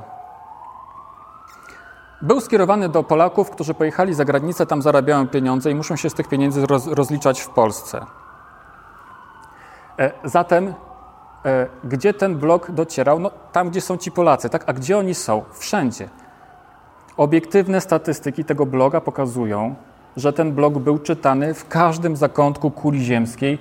był 2.22 2.42
skierowany 2.42 2.90
do 2.90 3.04
Polaków, 3.04 3.50
którzy 3.50 3.74
pojechali 3.74 4.14
za 4.14 4.26
granicę, 4.26 4.66
tam 4.66 4.82
zarabiają 4.82 5.28
pieniądze 5.28 5.72
i 5.72 5.76
muszą 5.76 5.96
się 5.96 6.10
z 6.10 6.14
tych 6.14 6.28
pieniędzy 6.28 6.66
roz, 6.66 6.88
rozliczać 6.88 7.42
w 7.42 7.50
Polsce. 7.50 8.06
E, 10.00 10.12
zatem, 10.24 10.74
gdzie 11.84 12.14
ten 12.14 12.36
blog 12.36 12.72
docierał? 12.72 13.20
No, 13.20 13.32
tam, 13.52 13.70
gdzie 13.70 13.82
są 13.82 13.98
ci 13.98 14.12
Polacy, 14.12 14.50
tak? 14.50 14.64
A 14.68 14.74
gdzie 14.74 14.98
oni 14.98 15.14
są? 15.14 15.44
Wszędzie. 15.54 16.10
Obiektywne 17.18 17.82
statystyki 17.82 18.46
tego 18.46 18.66
bloga 18.66 19.02
pokazują, 19.02 19.76
że 20.18 20.34
ten 20.34 20.52
blog 20.52 20.74
był 20.78 21.00
czytany 21.00 21.54
w 21.54 21.68
każdym 21.68 22.16
zakątku 22.16 22.72
kuli 22.72 23.04
ziemskiej, 23.04 23.58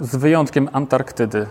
z 0.00 0.16
wyjątkiem 0.16 0.68
Antarktydy. 0.72 1.46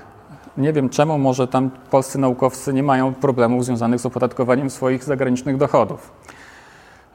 Nie 0.58 0.74
wiem 0.74 0.90
czemu, 0.90 1.18
może 1.18 1.48
tam 1.48 1.72
polscy 1.92 2.20
naukowcy 2.20 2.74
nie 2.74 2.84
mają 2.84 3.14
problemów 3.14 3.66
związanych 3.66 4.00
z 4.00 4.06
opodatkowaniem 4.06 4.70
swoich 4.70 5.04
zagranicznych 5.04 5.58
dochodów. 5.58 6.12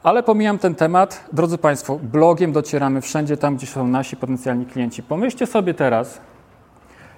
Ale 0.03 0.23
pomijam 0.23 0.57
ten 0.57 0.75
temat. 0.75 1.29
Drodzy 1.33 1.57
Państwo, 1.57 1.99
blogiem 2.03 2.51
docieramy 2.51 3.01
wszędzie 3.01 3.37
tam, 3.37 3.55
gdzie 3.55 3.67
są 3.67 3.87
nasi 3.87 4.17
potencjalni 4.17 4.65
klienci. 4.65 5.03
Pomyślcie 5.03 5.47
sobie 5.47 5.73
teraz, 5.73 6.21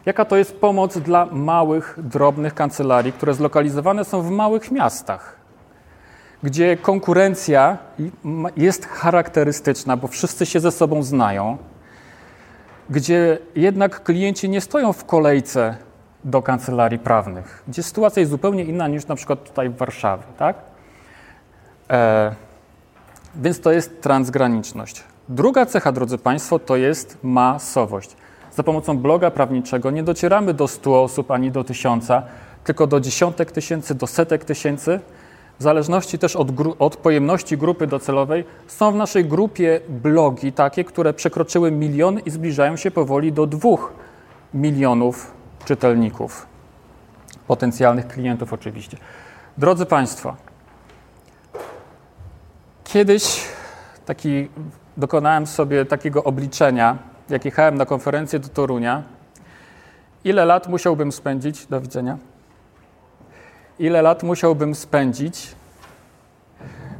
jaka 0.06 0.26
to 0.26 0.38
jest 0.38 0.60
pomoc 0.60 0.98
dla 0.98 1.26
małych, 1.26 1.96
drobnych 1.98 2.54
kancelarii, 2.54 3.14
które 3.14 3.34
zlokalizowane 3.34 4.06
są 4.06 4.22
w 4.22 4.30
małych 4.30 4.72
miastach, 4.72 5.36
gdzie 6.44 6.78
konkurencja 6.78 7.78
jest 8.58 8.86
charakterystyczna, 8.86 9.98
bo 9.98 10.08
wszyscy 10.08 10.46
się 10.46 10.60
ze 10.60 10.72
sobą 10.72 11.04
znają, 11.04 11.58
gdzie 12.90 13.38
jednak 13.56 14.04
klienci 14.04 14.50
nie 14.50 14.62
stoją 14.62 14.94
w 14.94 15.06
kolejce 15.06 15.76
do 16.24 16.42
kancelarii 16.42 17.00
prawnych, 17.00 17.64
gdzie 17.68 17.84
sytuacja 17.84 18.20
jest 18.20 18.32
zupełnie 18.32 18.64
inna 18.64 18.88
niż 18.88 19.08
na 19.08 19.16
przykład 19.16 19.44
tutaj 19.44 19.70
w 19.70 19.78
Warszawie, 19.78 20.24
tak? 20.38 20.56
E, 21.90 22.36
więc 23.36 23.60
to 23.60 23.72
jest 23.72 24.02
transgraniczność. 24.02 25.04
Druga 25.30 25.66
cecha, 25.66 25.92
drodzy 25.92 26.18
Państwo, 26.18 26.60
to 26.60 26.76
jest 26.76 27.18
masowość. 27.24 28.16
Za 28.56 28.64
pomocą 28.64 28.98
bloga 28.98 29.32
prawniczego 29.32 29.92
nie 29.92 30.04
docieramy 30.04 30.54
do 30.54 30.68
100 30.68 31.04
osób 31.04 31.32
ani 31.32 31.52
do 31.52 31.64
tysiąca, 31.64 32.24
tylko 32.64 32.88
do 32.88 33.00
dziesiątek 33.00 33.52
tysięcy, 33.52 33.96
do 33.96 34.08
setek 34.08 34.46
tysięcy. 34.46 35.00
W 35.60 35.64
zależności 35.64 36.20
też 36.20 36.36
od, 36.36 36.48
od, 36.80 36.98
pojemności 36.98 37.58
grupy 37.58 37.88
docelowej, 37.88 38.44
są 38.68 38.92
w 38.92 38.96
naszej 38.96 39.26
grupie 39.26 39.82
blogi 39.90 40.52
takie, 40.52 40.84
które 40.84 41.14
przekroczyły 41.14 41.72
milion 41.72 42.20
i 42.20 42.30
zbliżają 42.30 42.76
się 42.76 42.92
powoli 42.92 43.34
do 43.34 43.48
dwóch 43.48 43.94
milionów 44.54 45.32
czytelników, 45.66 46.46
potencjalnych 47.48 48.08
klientów 48.08 48.54
oczywiście. 48.54 48.98
Drodzy 49.58 49.86
Państwo, 49.86 50.36
kiedyś 52.84 53.42
taki, 54.06 54.48
dokonałem 54.98 55.48
sobie 55.48 55.86
takiego 55.86 56.24
obliczenia, 56.24 56.98
jak 57.34 57.46
jechałem 57.46 57.76
na 57.76 57.86
konferencję 57.86 58.40
do 58.40 58.48
Torunia, 58.48 59.04
ile 60.24 60.46
lat 60.46 60.68
musiałbym 60.68 61.12
spędzić, 61.12 61.66
do 61.66 61.82
widzenia, 61.82 62.18
ile 63.80 64.02
lat 64.02 64.24
musiałbym 64.24 64.76
spędzić 64.76 65.56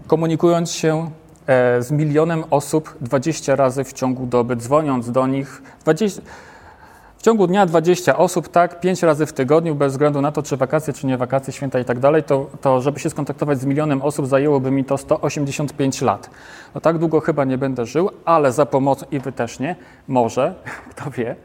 komunikując 0.08 0.72
się 0.72 1.12
e, 1.48 1.82
z 1.82 1.92
milionem 1.92 2.44
osób 2.50 2.98
20 3.02 3.56
razy 3.56 3.84
w 3.84 3.94
ciągu 3.94 4.26
doby, 4.26 4.56
dzwoniąc 4.56 5.12
do 5.12 5.28
nich 5.28 5.62
20, 5.84 6.22
w 7.24 7.26
ciągu 7.26 7.48
dnia 7.48 7.66
20 7.66 8.18
osób, 8.18 8.48
tak, 8.48 8.80
5 8.80 9.04
razy 9.04 9.26
w 9.26 9.34
tygodniu, 9.34 9.76
bez 9.76 9.94
względu 9.94 10.22
na 10.22 10.32
to, 10.32 10.44
czy 10.44 10.58
wakacje, 10.58 10.94
czy 10.94 11.08
nie 11.08 11.18
wakacje, 11.18 11.54
święta 11.54 11.80
i 11.80 11.86
tak 11.86 12.00
dalej, 12.00 12.24
to, 12.24 12.50
to 12.62 12.82
żeby 12.82 13.00
się 13.00 13.10
skontaktować 13.10 13.60
z 13.60 13.66
milionem 13.66 14.02
osób, 14.02 14.28
zajęłoby 14.28 14.72
mi 14.72 14.86
to 14.86 14.98
185 14.98 16.02
lat. 16.02 16.30
No 16.76 16.82
tak 16.82 16.98
długo 16.98 17.20
chyba 17.20 17.46
nie 17.46 17.58
będę 17.58 17.86
żył, 17.86 18.10
ale 18.26 18.52
za 18.52 18.66
pomocą, 18.66 19.06
i 19.12 19.20
wy 19.20 19.32
też 19.32 19.60
nie, 19.60 19.76
może, 20.08 20.56
kto 20.92 21.12
wie, 21.12 21.36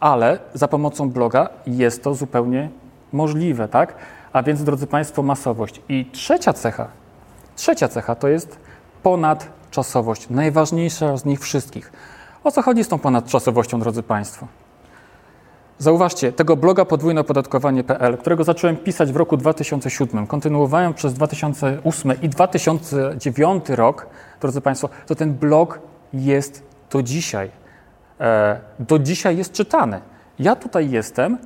ale 0.00 0.38
za 0.54 0.68
pomocą 0.68 1.10
bloga 1.10 1.48
jest 1.66 2.04
to 2.04 2.14
zupełnie 2.14 2.70
możliwe, 3.12 3.68
tak? 3.68 3.94
A 4.32 4.42
więc, 4.42 4.64
drodzy 4.64 4.86
Państwo, 4.86 5.22
masowość. 5.22 5.80
I 5.88 6.06
trzecia 6.12 6.52
cecha, 6.52 6.88
trzecia 7.56 7.88
cecha 7.88 8.14
to 8.14 8.28
jest 8.28 8.58
ponadczasowość, 9.02 10.30
najważniejsza 10.30 11.16
z 11.16 11.24
nich 11.24 11.40
wszystkich. 11.40 11.92
O 12.44 12.50
co 12.50 12.62
chodzi 12.62 12.84
z 12.84 12.88
tą 12.88 12.98
ponadczasowością, 12.98 13.80
drodzy 13.80 14.02
Państwo? 14.02 14.46
Zauważcie, 15.78 16.32
tego 16.32 16.56
bloga 16.56 16.84
podwójnopodatkowanie.pl, 16.84 18.18
którego 18.18 18.44
zacząłem 18.44 18.76
pisać 18.76 19.12
w 19.12 19.16
roku 19.16 19.36
2007, 19.36 20.26
kontynuowałem 20.26 20.94
przez 20.94 21.14
2008 21.14 22.12
i 22.22 22.28
2009 22.28 23.68
rok, 23.68 24.06
drodzy 24.40 24.60
Państwo, 24.60 24.88
to 25.06 25.14
ten 25.14 25.34
blog 25.34 25.78
jest 26.12 26.62
do 26.90 27.02
dzisiaj. 27.02 27.50
E, 28.20 28.60
do 28.78 28.98
dzisiaj 28.98 29.36
jest 29.36 29.52
czytany. 29.52 30.00
Ja 30.38 30.56
tutaj 30.56 30.90
jestem, 30.90 31.38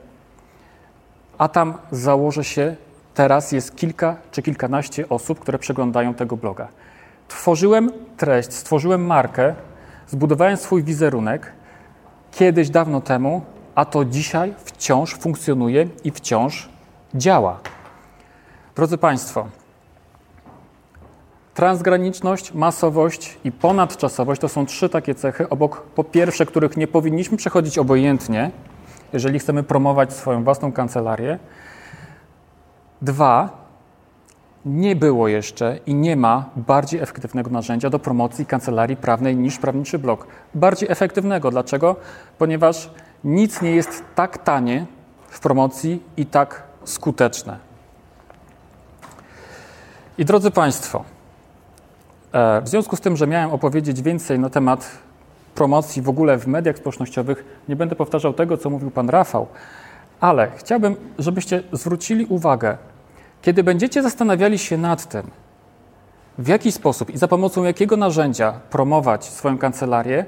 a 1.39 1.49
tam 1.49 1.75
założę 1.91 2.45
się, 2.45 2.77
teraz 3.15 3.53
jest 3.53 3.77
kilka 3.77 4.17
czy 4.31 4.43
kilkanaście 4.43 5.09
osób, 5.09 5.41
które 5.41 5.59
przeglądają 5.59 6.15
tego 6.15 6.37
bloga. 6.37 6.69
Tworzyłem 7.29 7.93
treść, 8.17 8.53
stworzyłem 8.53 9.07
markę, 9.07 9.55
zbudowałem 10.09 10.57
swój 10.57 10.85
wizerunek 10.85 11.53
kiedyś, 12.31 12.71
dawno 12.71 13.01
temu, 13.01 13.43
a 13.79 13.85
to 13.85 14.05
dzisiaj 14.05 14.55
wciąż 14.65 15.15
funkcjonuje 15.15 15.89
i 16.05 16.11
wciąż 16.11 16.69
działa. 17.15 17.61
Drodzy 18.77 18.99
Państwo, 18.99 19.47
transgraniczność, 21.55 22.55
masowość 22.55 23.39
i 23.45 23.53
ponadczasowość 23.53 24.41
to 24.41 24.49
są 24.49 24.67
trzy 24.67 24.89
takie 24.89 25.15
cechy, 25.15 25.49
obok 25.49 25.83
po 25.83 26.05
pierwsze, 26.05 26.47
których 26.47 26.77
nie 26.77 26.87
powinniśmy 26.87 27.37
przechodzić 27.37 27.79
obojętnie, 27.79 28.51
jeżeli 29.13 29.39
chcemy 29.39 29.63
promować 29.63 30.13
swoją 30.13 30.45
własną 30.45 30.73
kancelarię. 30.73 31.39
Dwa, 33.03 33.51
nie 34.67 34.97
było 34.97 35.29
jeszcze 35.29 35.79
i 35.87 35.95
nie 35.95 36.17
ma 36.17 36.51
bardziej 36.57 37.01
efektywnego 37.01 37.51
narzędzia 37.51 37.91
do 37.91 37.99
promocji 37.99 38.47
kancelarii 38.47 38.97
prawnej 38.97 39.37
niż 39.37 39.59
prawniczy 39.59 39.99
blog. 39.99 40.27
Bardziej 40.55 40.89
efektywnego. 40.93 41.51
Dlaczego? 41.51 41.97
Ponieważ 42.39 42.91
nic 43.25 43.63
nie 43.63 43.71
jest 43.71 44.05
tak 44.15 44.39
tanie 44.39 44.87
w 45.29 45.41
promocji 45.41 46.03
i 46.17 46.27
tak 46.27 46.63
skuteczne. 46.85 47.59
I 50.19 50.25
drodzy 50.25 50.51
Państwo, 50.51 51.05
e, 52.33 52.61
w 52.61 52.69
związku 52.69 52.97
z 52.97 53.01
tym, 53.01 53.17
że 53.17 53.27
miałem 53.27 53.51
opowiedzieć 53.51 54.03
więcej 54.03 54.39
na 54.39 54.51
temat 54.51 54.91
promocji 55.55 56.03
w 56.03 56.09
ogóle 56.09 56.39
w 56.39 56.47
mediach 56.47 56.79
społecznościowych, 56.79 57.45
nie 57.69 57.77
będę 57.77 57.97
powtarzał 57.97 58.33
tego, 58.33 58.57
co 58.57 58.71
mówił 58.71 58.91
Pan 58.91 59.11
Rafał, 59.11 59.47
ale 60.21 60.51
chciałbym, 60.57 60.97
żebyście 61.19 61.63
zwrócili 61.73 62.27
uwagę, 62.27 62.77
kiedy 63.43 63.65
będziecie 63.65 64.03
zastanawiali 64.03 64.59
się 64.59 64.79
nad 64.79 65.09
tym, 65.09 65.31
w 66.39 66.49
jaki 66.49 66.73
sposób 66.73 67.11
i 67.11 67.19
za 67.19 67.29
pomocą 67.29 67.65
jakiego 67.65 67.97
narzędzia 67.97 68.53
promować 68.71 69.25
swoją 69.25 69.59
kancelarię, 69.59 70.27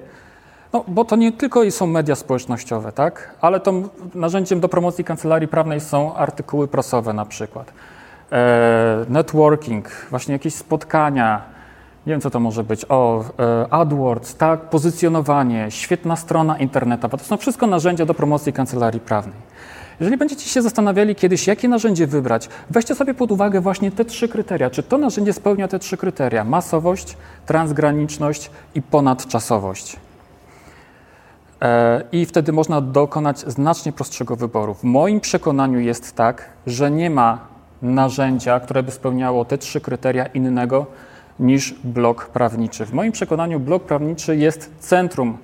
no, 0.72 0.84
bo 0.88 1.04
to 1.04 1.16
nie 1.16 1.32
tylko 1.32 1.70
są 1.70 1.86
media 1.86 2.14
społecznościowe, 2.14 2.92
tak? 2.92 3.34
ale 3.40 3.60
to 3.60 3.72
narzędziem 4.14 4.60
do 4.60 4.68
promocji 4.68 5.04
kancelarii 5.04 5.48
prawnej 5.48 5.80
są 5.80 6.14
artykuły 6.14 6.68
prasowe 6.68 7.12
na 7.12 7.24
przykład. 7.26 7.72
E, 8.32 9.04
networking, 9.08 9.88
właśnie 10.10 10.32
jakieś 10.32 10.54
spotkania, 10.54 11.42
nie 12.06 12.12
wiem 12.12 12.20
co 12.20 12.30
to 12.30 12.40
może 12.40 12.64
być, 12.64 12.86
o, 12.88 13.24
e, 13.38 13.72
AdWords, 13.72 14.36
tak, 14.36 14.60
pozycjonowanie, 14.60 15.66
świetna 15.70 16.16
strona 16.16 16.58
internetowa, 16.58 17.18
to 17.18 17.24
są 17.24 17.36
wszystko 17.36 17.66
narzędzia 17.66 18.06
do 18.06 18.14
promocji 18.14 18.52
kancelarii 18.52 19.00
prawnej. 19.00 19.50
Jeżeli 20.00 20.16
będziecie 20.16 20.48
się 20.48 20.62
zastanawiali 20.62 21.14
kiedyś, 21.14 21.46
jakie 21.46 21.68
narzędzie 21.68 22.06
wybrać, 22.06 22.48
weźcie 22.70 22.94
sobie 22.94 23.14
pod 23.14 23.32
uwagę 23.32 23.60
właśnie 23.60 23.90
te 23.90 24.04
trzy 24.04 24.28
kryteria. 24.28 24.70
Czy 24.70 24.82
to 24.82 24.98
narzędzie 24.98 25.32
spełnia 25.32 25.68
te 25.68 25.78
trzy 25.78 25.96
kryteria? 25.96 26.44
Masowość, 26.44 27.16
transgraniczność 27.46 28.50
i 28.74 28.82
ponadczasowość. 28.82 29.96
E, 31.62 32.02
i 32.12 32.26
wtedy 32.26 32.52
można 32.52 32.80
dokonać 32.80 33.38
znacznie 33.38 33.92
prostszego 33.92 34.36
wyboru. 34.36 34.74
W 34.74 34.84
moim 34.84 35.20
przekonaniu 35.20 35.80
jest 35.80 36.16
tak, 36.16 36.50
że 36.66 36.90
nie 36.90 37.10
ma 37.10 37.38
narzędzia, 37.82 38.60
które 38.60 38.82
by 38.82 38.90
spełniało 38.90 39.44
te 39.44 39.58
trzy 39.58 39.80
kryteria 39.80 40.26
innego 40.26 40.86
niż 41.40 41.74
blok 41.84 42.28
prawniczy. 42.28 42.86
W 42.86 42.92
moim 42.92 43.12
przekonaniu 43.12 43.60
blok 43.60 43.84
prawniczy 43.84 44.36
jest 44.36 44.70
centrum, 44.78 45.38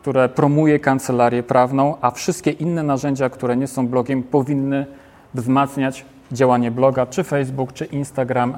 które 0.00 0.28
promuje 0.28 0.78
kancelarię 0.78 1.42
prawną, 1.42 1.96
a 2.00 2.10
wszystkie 2.10 2.50
inne 2.50 2.82
narzędzia, 2.82 3.30
które 3.30 3.56
nie 3.56 3.66
są 3.66 3.88
blogiem, 3.88 4.22
powinny 4.22 4.86
wzmacniać 5.34 6.04
działanie 6.32 6.70
bloga, 6.70 7.06
czy 7.06 7.24
Facebook, 7.24 7.72
czy 7.72 7.84
Instagram, 7.84 8.56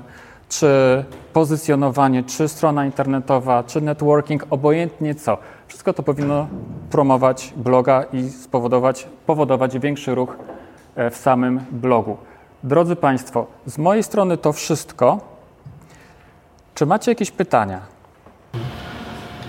czy 0.49 1.05
pozycjonowanie, 1.33 2.23
czy 2.23 2.49
strona 2.49 2.87
internetowa, 2.87 3.65
czy 3.65 3.81
networking, 3.81 4.47
obojętnie 4.51 5.15
co. 5.15 5.39
Wszystko 5.69 5.93
to 5.93 6.03
powinno 6.03 6.47
promować 6.91 7.53
bloga 7.57 8.03
i 8.13 8.31
spowodować, 8.31 9.07
powodować 9.27 9.79
większy 9.79 10.15
ruch 10.15 10.37
e, 10.95 11.11
w 11.11 11.17
samym 11.17 11.61
blogu. 11.71 12.17
Drodzy 12.65 12.97
Państwo, 12.97 13.47
z 13.67 13.79
mojej 13.79 14.03
strony 14.03 14.37
to 14.37 14.53
wszystko. 14.53 15.21
Czy 16.75 16.87
macie 16.87 17.11
jakieś 17.11 17.31
pytania? 17.31 17.81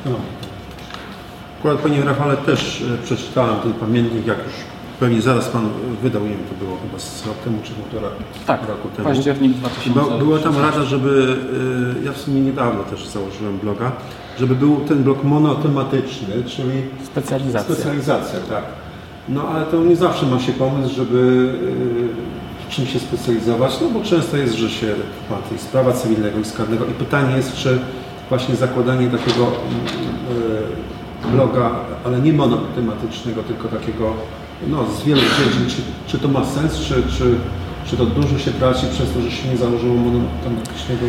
No. 0.06 0.15
Akurat 1.60 1.78
Panie 1.80 2.04
Rafale 2.04 2.38
też 2.38 2.82
e, 2.82 2.97
przeczytałem 3.04 3.60
ten 3.60 3.73
pamiętnik, 3.73 4.28
jak 4.28 4.38
już 4.38 4.54
pewnie 4.99 5.21
zaraz 5.21 5.49
Pan 5.49 5.69
wydał, 6.01 6.21
nie 6.23 6.30
wiem, 6.30 6.43
to 6.60 6.65
było 6.65 6.78
chyba 6.78 6.99
z 6.99 7.28
rok 7.28 7.38
temu 7.38 7.58
czy 7.63 7.73
półtora 7.73 8.08
Tak, 8.47 8.67
roku 8.67 8.89
temu. 8.89 9.08
październik 9.10 9.54
2000. 9.58 9.99
Bo, 9.99 10.17
była 10.17 10.39
tam 10.39 10.58
rada, 10.62 10.84
żeby, 10.84 11.38
y, 12.01 12.06
ja 12.06 12.12
w 12.12 12.17
sumie 12.17 12.41
niedawno 12.41 12.84
też 12.84 13.08
założyłem 13.08 13.58
bloga, 13.58 13.91
żeby 14.39 14.56
był 14.56 14.76
ten 14.78 15.04
blog 15.04 15.24
monotematyczny, 15.24 16.43
czyli 16.48 16.82
Specjalizacja. 17.04 17.76
specjalizacja, 17.76 18.39
tak. 18.50 18.63
No 19.30 19.48
ale 19.48 19.65
to 19.65 19.84
nie 19.84 19.95
zawsze 19.95 20.26
ma 20.26 20.39
się 20.39 20.52
pomysł, 20.52 20.95
żeby 20.95 21.17
y, 22.62 22.65
w 22.69 22.69
czym 22.69 22.86
się 22.86 23.00
specjalizować, 23.00 23.78
no 23.82 23.88
bo 24.00 24.06
często 24.06 24.38
jest, 24.38 24.54
że 24.54 24.69
się 24.69 24.88
ma 25.30 25.38
tej 25.38 25.58
sprawa 25.60 25.91
cywilnego 25.91 26.39
i 26.39 26.45
skarnego 26.45 26.86
i 26.86 26.91
pytanie 26.93 27.38
jest, 27.38 27.56
czy 27.56 27.80
właśnie 28.30 28.56
zakładanie 28.56 29.08
takiego 29.08 29.48
y, 29.48 31.32
bloga, 31.32 31.71
ale 32.06 32.19
nie 32.19 32.34
monotematycznego, 32.34 33.43
tylko 33.43 33.67
takiego 33.67 34.13
no, 34.67 34.86
z 35.00 35.04
wielu 35.04 35.21
dziedzin, 35.21 35.69
czy, 35.69 35.82
czy 36.08 36.19
to 36.19 36.28
ma 36.28 36.45
sens, 36.45 36.80
czy, 36.80 37.04
czy, 37.17 37.36
czy 37.86 37.98
to 37.98 38.06
dużo 38.06 38.38
się 38.38 38.52
traci 38.52 38.88
przez 38.88 39.13
to, 39.13 39.21
że 39.21 39.32
się 39.32 39.50
nie 39.50 39.58
założyło 39.58 39.95
monotematycznego? 39.95 41.06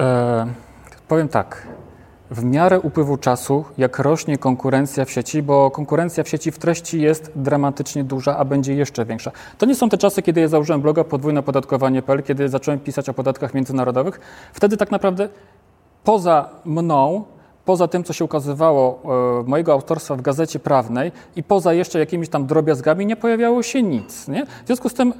E, 0.00 0.46
powiem 1.08 1.28
tak. 1.28 1.66
W 2.34 2.44
miarę 2.44 2.80
upływu 2.80 3.16
czasu, 3.16 3.64
jak 3.78 3.98
rośnie 3.98 4.38
konkurencja 4.38 5.04
w 5.04 5.10
sieci, 5.10 5.42
bo 5.42 5.70
konkurencja 5.70 6.24
w 6.24 6.28
sieci 6.28 6.50
w 6.50 6.58
treści 6.58 7.00
jest 7.00 7.32
dramatycznie 7.36 8.04
duża, 8.04 8.36
a 8.36 8.44
będzie 8.44 8.74
jeszcze 8.74 9.04
większa. 9.04 9.30
To 9.58 9.66
nie 9.66 9.74
są 9.74 9.88
te 9.88 9.98
czasy, 9.98 10.22
kiedy 10.22 10.40
ja 10.40 10.48
założyłem 10.48 10.80
bloga 10.80 11.04
podwójne 11.04 11.42
podatkowanie.pl, 11.42 12.22
kiedy 12.22 12.48
zacząłem 12.48 12.80
pisać 12.80 13.08
o 13.08 13.14
podatkach 13.14 13.54
międzynarodowych. 13.54 14.20
Wtedy 14.52 14.76
tak 14.76 14.90
naprawdę 14.90 15.28
poza 16.04 16.48
mną, 16.64 17.24
poza 17.64 17.88
tym, 17.88 18.04
co 18.04 18.12
się 18.12 18.24
ukazywało 18.24 19.02
e, 19.40 19.48
mojego 19.48 19.72
autorstwa 19.72 20.16
w 20.16 20.22
gazecie 20.22 20.58
prawnej 20.58 21.12
i 21.36 21.42
poza 21.42 21.72
jeszcze 21.72 21.98
jakimiś 21.98 22.28
tam 22.28 22.46
drobiazgami 22.46 23.06
nie 23.06 23.16
pojawiało 23.16 23.62
się 23.62 23.82
nic. 23.82 24.28
Nie? 24.28 24.46
W 24.46 24.66
związku 24.66 24.88
z 24.88 24.94
tym 24.94 25.12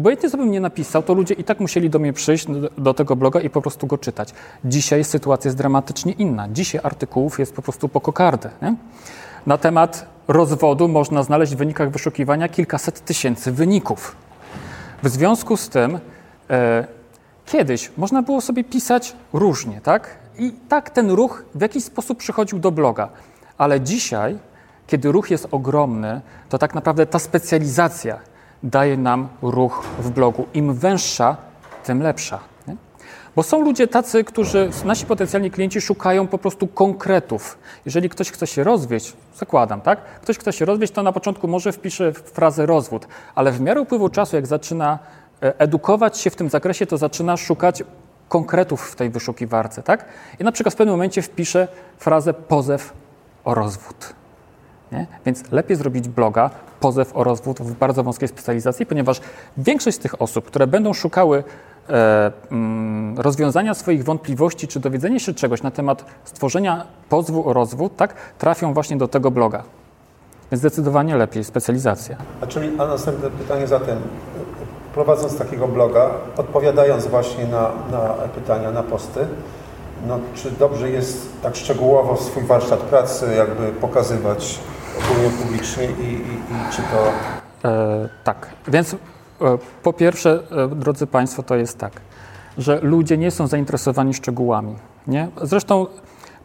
Obojętnie 0.00 0.30
co 0.30 0.36
bym 0.36 0.50
nie 0.50 0.60
napisał, 0.60 1.02
to 1.02 1.14
ludzie 1.14 1.34
i 1.34 1.44
tak 1.44 1.60
musieli 1.60 1.90
do 1.90 1.98
mnie 1.98 2.12
przyjść, 2.12 2.46
do, 2.78 2.94
tego 2.94 3.16
bloga 3.16 3.40
i 3.40 3.50
po 3.50 3.62
prostu 3.62 3.86
go 3.86 3.98
czytać. 3.98 4.34
Dzisiaj 4.64 5.04
sytuacja 5.04 5.48
jest 5.48 5.58
dramatycznie 5.58 6.12
inna. 6.12 6.48
Dzisiaj 6.48 6.80
artykułów 6.84 7.38
jest 7.38 7.54
po 7.54 7.62
prostu 7.62 7.88
po 7.88 8.00
kokardę. 8.00 8.50
Nie? 8.62 8.74
Na 9.46 9.58
temat 9.58 10.06
rozwodu 10.28 10.88
można 10.88 11.22
znaleźć 11.22 11.54
w 11.54 11.56
wynikach 11.56 11.90
wyszukiwania 11.90 12.48
kilkaset 12.48 13.04
tysięcy 13.04 13.52
wyników. 13.52 14.16
W 15.02 15.08
związku 15.08 15.56
z 15.56 15.68
tym 15.68 15.98
e, 16.50 16.84
kiedyś 17.46 17.90
można 17.96 18.22
było 18.22 18.40
sobie 18.40 18.64
pisać 18.64 19.16
różnie, 19.32 19.80
tak? 19.80 20.18
I 20.38 20.52
tak 20.68 20.90
ten 20.90 21.10
ruch 21.10 21.44
w 21.54 21.60
jakiś 21.60 21.84
sposób 21.84 22.18
przychodził 22.18 22.58
do 22.58 22.70
bloga. 22.70 23.08
Ale 23.58 23.80
dzisiaj, 23.80 24.38
kiedy 24.86 25.12
ruch 25.12 25.30
jest 25.30 25.48
ogromny, 25.50 26.20
to 26.48 26.58
tak 26.58 26.74
naprawdę 26.74 27.06
ta 27.06 27.18
specjalizacja 27.18 28.29
daje 28.62 28.96
nam 28.96 29.28
ruch 29.42 29.84
w 29.98 30.10
blogu. 30.10 30.46
Im 30.54 30.74
węższa, 30.74 31.36
tym 31.84 32.02
lepsza. 32.02 32.38
Nie? 32.68 32.76
Bo 33.36 33.42
są 33.42 33.60
ludzie 33.60 33.88
tacy, 33.88 34.24
którzy, 34.24 34.70
nasi 34.84 35.06
potencjalni 35.06 35.50
klienci 35.50 35.80
szukają 35.80 36.26
po 36.26 36.38
prostu 36.38 36.66
konkretów. 36.66 37.58
Jeżeli 37.84 38.08
ktoś 38.08 38.30
chce 38.30 38.46
się 38.46 38.64
rozwieść, 38.64 39.12
zakładam, 39.34 39.80
tak? 39.80 40.04
Ktoś 40.22 40.38
chce 40.38 40.52
się 40.52 40.64
rozwieść, 40.64 40.92
to 40.92 41.02
na 41.02 41.12
początku 41.12 41.48
może 41.48 41.72
wpisze 41.72 42.12
frazę 42.12 42.66
rozwód, 42.66 43.08
ale 43.34 43.52
w 43.52 43.60
miarę 43.60 43.80
upływu 43.80 44.08
czasu, 44.08 44.36
jak 44.36 44.46
zaczyna 44.46 44.98
e, 45.42 45.60
edukować 45.60 46.18
się 46.18 46.30
w 46.30 46.36
tym 46.36 46.48
zakresie, 46.50 46.86
to 46.86 46.98
zaczyna 46.98 47.36
szukać 47.36 47.82
konkretów 48.28 48.90
w 48.90 48.96
tej 48.96 49.10
wyszukiwarce, 49.10 49.82
tak? 49.82 50.04
I 50.40 50.44
na 50.44 50.52
przykład 50.52 50.74
w 50.74 50.76
pewnym 50.76 50.94
momencie 50.94 51.22
wpisze 51.22 51.68
frazę 51.98 52.34
pozew 52.34 52.92
o 53.44 53.54
rozwód. 53.54 54.19
Nie? 54.92 55.06
Więc 55.26 55.52
lepiej 55.52 55.76
zrobić 55.76 56.08
bloga, 56.08 56.50
pozew 56.80 57.16
o 57.16 57.24
rozwód 57.24 57.60
w 57.60 57.74
bardzo 57.74 58.02
wąskiej 58.02 58.28
specjalizacji, 58.28 58.86
ponieważ 58.86 59.20
większość 59.56 59.96
z 59.96 60.00
tych 60.00 60.22
osób, 60.22 60.44
które 60.46 60.66
będą 60.66 60.92
szukały 60.92 61.44
e, 61.88 62.32
mm, 62.50 63.18
rozwiązania 63.18 63.74
swoich 63.74 64.04
wątpliwości 64.04 64.68
czy 64.68 64.80
dowiedzenia 64.80 65.18
się 65.18 65.34
czegoś 65.34 65.62
na 65.62 65.70
temat 65.70 66.04
stworzenia 66.24 66.86
pozwu 67.08 67.48
o 67.48 67.52
rozwód, 67.52 67.96
tak, 67.96 68.14
trafią 68.38 68.74
właśnie 68.74 68.96
do 68.96 69.08
tego 69.08 69.30
bloga. 69.30 69.62
Więc 70.52 70.60
zdecydowanie 70.60 71.16
lepiej 71.16 71.44
specjalizacja. 71.44 72.16
A 72.40 72.46
czyli 72.46 72.70
a 72.78 72.86
następne 72.86 73.30
pytanie 73.30 73.66
zatem, 73.66 73.98
prowadząc 74.94 75.38
takiego 75.38 75.68
bloga, 75.68 76.10
odpowiadając 76.36 77.06
właśnie 77.06 77.44
na, 77.44 77.70
na 77.90 78.08
pytania, 78.34 78.70
na 78.70 78.82
posty, 78.82 79.20
no, 80.06 80.18
czy 80.34 80.50
dobrze 80.50 80.90
jest 80.90 81.42
tak 81.42 81.56
szczegółowo 81.56 82.16
swój 82.16 82.42
warsztat 82.42 82.80
pracy 82.80 83.34
jakby 83.36 83.72
pokazywać 83.72 84.58
i, 85.82 86.04
i, 86.04 86.14
i 86.14 86.72
czy 86.72 86.82
to... 86.82 87.12
E, 87.68 88.08
tak, 88.24 88.46
więc 88.68 88.94
e, 88.94 88.96
po 89.82 89.92
pierwsze, 89.92 90.42
e, 90.50 90.68
drodzy 90.68 91.06
Państwo, 91.06 91.42
to 91.42 91.56
jest 91.56 91.78
tak, 91.78 91.92
że 92.58 92.80
ludzie 92.82 93.18
nie 93.18 93.30
są 93.30 93.46
zainteresowani 93.46 94.14
szczegółami. 94.14 94.74
Nie? 95.06 95.28
Zresztą 95.42 95.86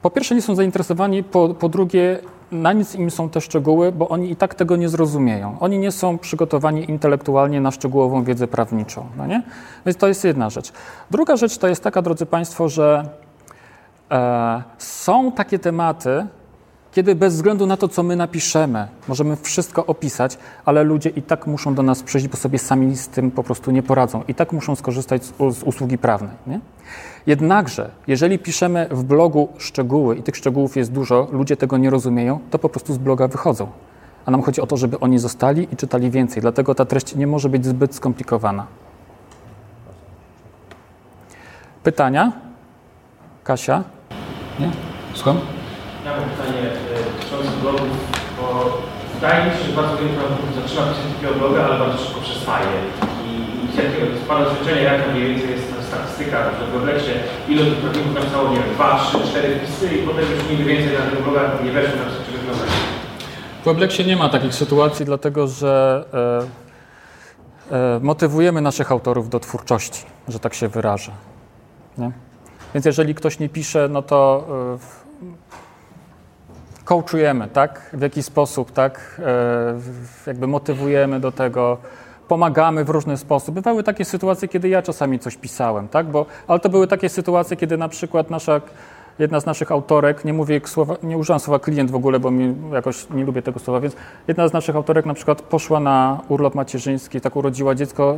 po 0.02 0.10
pierwsze 0.10 0.36
nie 0.36 0.42
są 0.42 0.56
zainteresowani, 0.56 1.24
po, 1.24 1.50
po 1.50 1.70
drugie 1.70 2.20
na 2.52 2.74
nic 2.74 2.96
im 2.96 3.12
są 3.12 3.30
te 3.30 3.42
szczegóły, 3.42 3.92
bo 3.92 4.10
oni 4.10 4.32
i 4.32 4.36
tak 4.36 4.56
tego 4.56 4.76
nie 4.76 4.90
zrozumieją. 4.90 5.58
Oni 5.60 5.80
nie 5.80 5.92
są 5.92 6.18
przygotowani 6.18 6.92
intelektualnie 6.92 7.62
na 7.62 7.72
szczegółową 7.72 8.24
wiedzę 8.24 8.48
prawniczą. 8.48 9.06
No 9.18 9.28
nie? 9.28 9.44
Więc 9.86 9.98
to 9.98 10.08
jest 10.08 10.24
jedna 10.24 10.50
rzecz. 10.50 10.72
Druga 11.12 11.36
rzecz 11.38 11.58
to 11.58 11.68
jest 11.68 11.84
taka, 11.84 12.02
drodzy 12.02 12.26
Państwo, 12.26 12.70
że 12.70 13.10
e, 14.12 14.64
są 14.78 15.32
takie 15.32 15.60
tematy, 15.60 16.28
kiedy 16.96 17.16
bez 17.16 17.36
względu 17.36 17.66
na 17.66 17.78
to, 17.78 17.88
co 17.88 18.04
my 18.04 18.16
napiszemy, 18.16 18.88
możemy 19.08 19.36
wszystko 19.36 19.86
opisać, 19.86 20.38
ale 20.66 20.84
ludzie 20.84 21.10
i 21.10 21.22
tak 21.22 21.48
muszą 21.48 21.76
do 21.76 21.84
nas 21.84 22.04
przyjść, 22.04 22.28
bo 22.28 22.38
sobie 22.38 22.60
sami 22.60 22.96
z 22.96 23.08
tym 23.08 23.32
po 23.32 23.44
prostu 23.44 23.72
nie 23.72 23.84
poradzą. 23.84 24.24
I 24.28 24.36
tak 24.36 24.52
muszą 24.52 24.76
skorzystać 24.76 25.26
z, 25.26 25.34
z 25.38 25.64
usługi 25.64 25.98
prawnej. 25.98 26.32
Nie? 26.48 26.60
Jednakże, 27.28 27.92
jeżeli 28.08 28.40
piszemy 28.40 28.88
w 28.92 29.04
blogu 29.04 29.50
szczegóły 29.58 30.16
i 30.16 30.24
tych 30.24 30.36
szczegółów 30.36 30.76
jest 30.76 30.92
dużo, 30.92 31.28
ludzie 31.32 31.58
tego 31.58 31.78
nie 31.78 31.90
rozumieją, 31.90 32.40
to 32.52 32.60
po 32.60 32.70
prostu 32.70 32.94
z 32.94 32.98
bloga 32.98 33.28
wychodzą. 33.28 33.68
A 34.26 34.32
nam 34.32 34.42
chodzi 34.42 34.62
o 34.62 34.68
to, 34.68 34.78
żeby 34.78 35.00
oni 35.00 35.20
zostali 35.20 35.68
i 35.72 35.76
czytali 35.76 36.12
więcej. 36.12 36.42
Dlatego 36.42 36.76
ta 36.76 36.86
treść 36.86 37.16
nie 37.16 37.28
może 37.28 37.50
być 37.50 37.66
zbyt 37.66 37.96
skomplikowana. 37.96 38.68
Pytania? 41.84 42.32
Kasia? 43.44 43.84
Nie? 44.60 44.72
Słucham? 45.14 45.38
Ja 46.06 46.12
mam 46.18 46.30
pytanie 46.30 46.62
dotyczące 47.18 47.52
blogów, 47.62 47.94
bo 48.38 48.46
wydaje 49.14 49.40
mi 49.46 49.52
się, 49.52 49.64
że 49.68 49.74
bardzo 49.80 49.98
wielu 49.98 50.14
prawników 50.18 50.50
zaczyna 50.56 50.82
pisać 50.88 51.08
takiego 51.14 51.34
bloga, 51.40 51.60
ale 51.66 51.76
bardzo 51.80 51.98
szybko 52.04 52.22
przestaje. 52.22 52.74
I, 53.28 53.32
i 53.64 53.68
jakiego 53.84 54.06
z 54.24 54.28
Pana 54.28 54.46
doświadczenia, 54.46 54.82
jaka 54.82 55.12
mniej 55.12 55.24
więcej 55.30 55.50
jest 55.56 55.68
ta 55.72 55.78
statystyka, 55.90 56.38
że 56.58 56.64
w 56.68 56.72
Webleksie 56.76 57.14
ile 57.52 57.62
tych 57.66 57.80
prawników 57.82 58.14
napisało, 58.16 58.50
nie 58.50 58.60
wiem, 58.62 58.70
dwa, 58.76 58.90
trzy, 59.00 59.18
cztery 59.30 59.48
wpisy 59.56 59.88
i 59.96 60.08
potem 60.08 60.26
już 60.32 60.50
nigdy 60.50 60.64
więcej 60.64 60.94
na 60.98 61.06
tego 61.10 61.22
bloga 61.24 61.42
nie 61.66 61.72
weszło 61.72 61.98
na 62.00 62.06
czy 62.26 62.32
wyglądać. 62.38 62.70
W 63.62 63.66
Webleksie 63.66 64.06
nie 64.06 64.18
ma 64.22 64.30
takich 64.30 64.54
sytuacji, 64.56 65.06
dlatego 65.06 65.48
że 65.48 66.06
e, 67.72 67.76
e, 67.76 68.00
motywujemy 68.02 68.62
naszych 68.62 68.92
autorów 68.92 69.30
do 69.30 69.40
twórczości, 69.40 70.06
że 70.28 70.40
tak 70.40 70.54
się 70.54 70.68
wyrażę. 70.68 71.12
Nie? 71.98 72.12
Więc 72.74 72.86
jeżeli 72.86 73.16
ktoś 73.16 73.40
nie 73.40 73.50
pisze, 73.50 73.88
no 73.92 74.02
to 74.02 74.48
e, 74.76 75.06
coachujemy, 76.86 77.48
tak? 77.48 77.90
W 77.94 78.02
jakiś 78.02 78.26
sposób, 78.26 78.72
tak? 78.72 79.22
E, 79.26 79.80
jakby 80.28 80.48
motywujemy 80.48 81.20
do 81.20 81.32
tego, 81.32 81.78
pomagamy 82.28 82.84
w 82.84 82.90
różny 82.90 83.18
sposób. 83.18 83.56
Bywały 83.56 83.84
takie 83.84 84.06
sytuacje, 84.06 84.48
kiedy 84.48 84.70
ja 84.70 84.82
czasami 84.82 85.20
coś 85.20 85.38
pisałem, 85.38 85.88
tak? 85.88 86.06
Bo, 86.06 86.26
ale 86.48 86.60
to 86.60 86.70
były 86.70 86.88
takie 86.88 87.10
sytuacje, 87.10 87.58
kiedy 87.58 87.78
na 87.78 87.90
przykład 87.90 88.30
nasza 88.30 88.62
jedna 89.20 89.40
z 89.40 89.46
naszych 89.46 89.72
autorek, 89.72 90.26
nie 90.26 90.34
mówię 90.34 90.62
słowa, 90.66 90.96
nie 91.04 91.18
używam 91.18 91.40
słowa 91.40 91.60
klient 91.60 91.92
w 91.92 91.96
ogóle, 91.96 92.20
bo 92.20 92.32
mi 92.32 92.56
jakoś 92.74 93.10
nie 93.10 93.26
lubię 93.26 93.42
tego 93.42 93.60
słowa, 93.60 93.80
więc 93.80 93.96
jedna 94.28 94.48
z 94.48 94.54
naszych 94.54 94.76
autorek 94.76 95.06
na 95.06 95.14
przykład 95.14 95.42
poszła 95.42 95.80
na 95.80 96.22
urlop 96.30 96.56
macierzyński, 96.56 97.22
tak 97.22 97.36
urodziła 97.36 97.76
dziecko, 97.76 98.18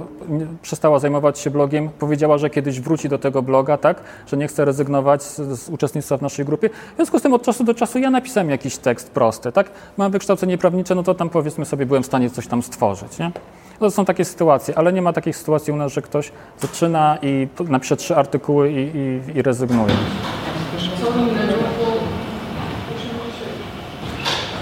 przestała 0.61 0.99
zajmować 0.99 1.39
się 1.39 1.49
blogiem, 1.49 1.89
powiedziała, 1.99 2.37
że 2.37 2.49
kiedyś 2.49 2.81
wróci 2.81 3.09
do 3.09 3.17
tego 3.17 3.41
bloga, 3.41 3.77
tak, 3.77 4.01
że 4.27 4.37
nie 4.37 4.47
chce 4.47 4.65
rezygnować 4.65 5.23
z, 5.23 5.59
z 5.59 5.69
uczestnictwa 5.69 6.17
w 6.17 6.21
naszej 6.21 6.45
grupie. 6.45 6.69
W 6.69 6.95
związku 6.95 7.19
z 7.19 7.21
tym 7.21 7.33
od 7.33 7.41
czasu 7.41 7.63
do 7.63 7.73
czasu 7.73 7.99
ja 7.99 8.09
napisałem 8.09 8.49
jakiś 8.49 8.77
tekst 8.77 9.11
prosty, 9.11 9.51
tak, 9.51 9.71
mam 9.97 10.11
wykształcenie 10.11 10.57
prawnicze, 10.57 10.95
no 10.95 11.03
to 11.03 11.15
tam 11.15 11.29
powiedzmy 11.29 11.65
sobie 11.65 11.85
byłem 11.85 12.03
w 12.03 12.05
stanie 12.05 12.29
coś 12.29 12.47
tam 12.47 12.63
stworzyć, 12.63 13.19
nie? 13.19 13.31
To 13.79 13.91
są 13.91 14.05
takie 14.05 14.25
sytuacje, 14.25 14.77
ale 14.77 14.93
nie 14.93 15.01
ma 15.01 15.13
takich 15.13 15.37
sytuacji 15.37 15.73
u 15.73 15.75
nas, 15.75 15.93
że 15.93 16.01
ktoś 16.01 16.31
zaczyna 16.59 17.17
i 17.21 17.47
napisze 17.69 17.97
trzy 17.97 18.15
artykuły 18.15 18.71
i, 18.71 18.97
i, 18.97 19.37
i 19.37 19.41
rezygnuje. 19.41 19.93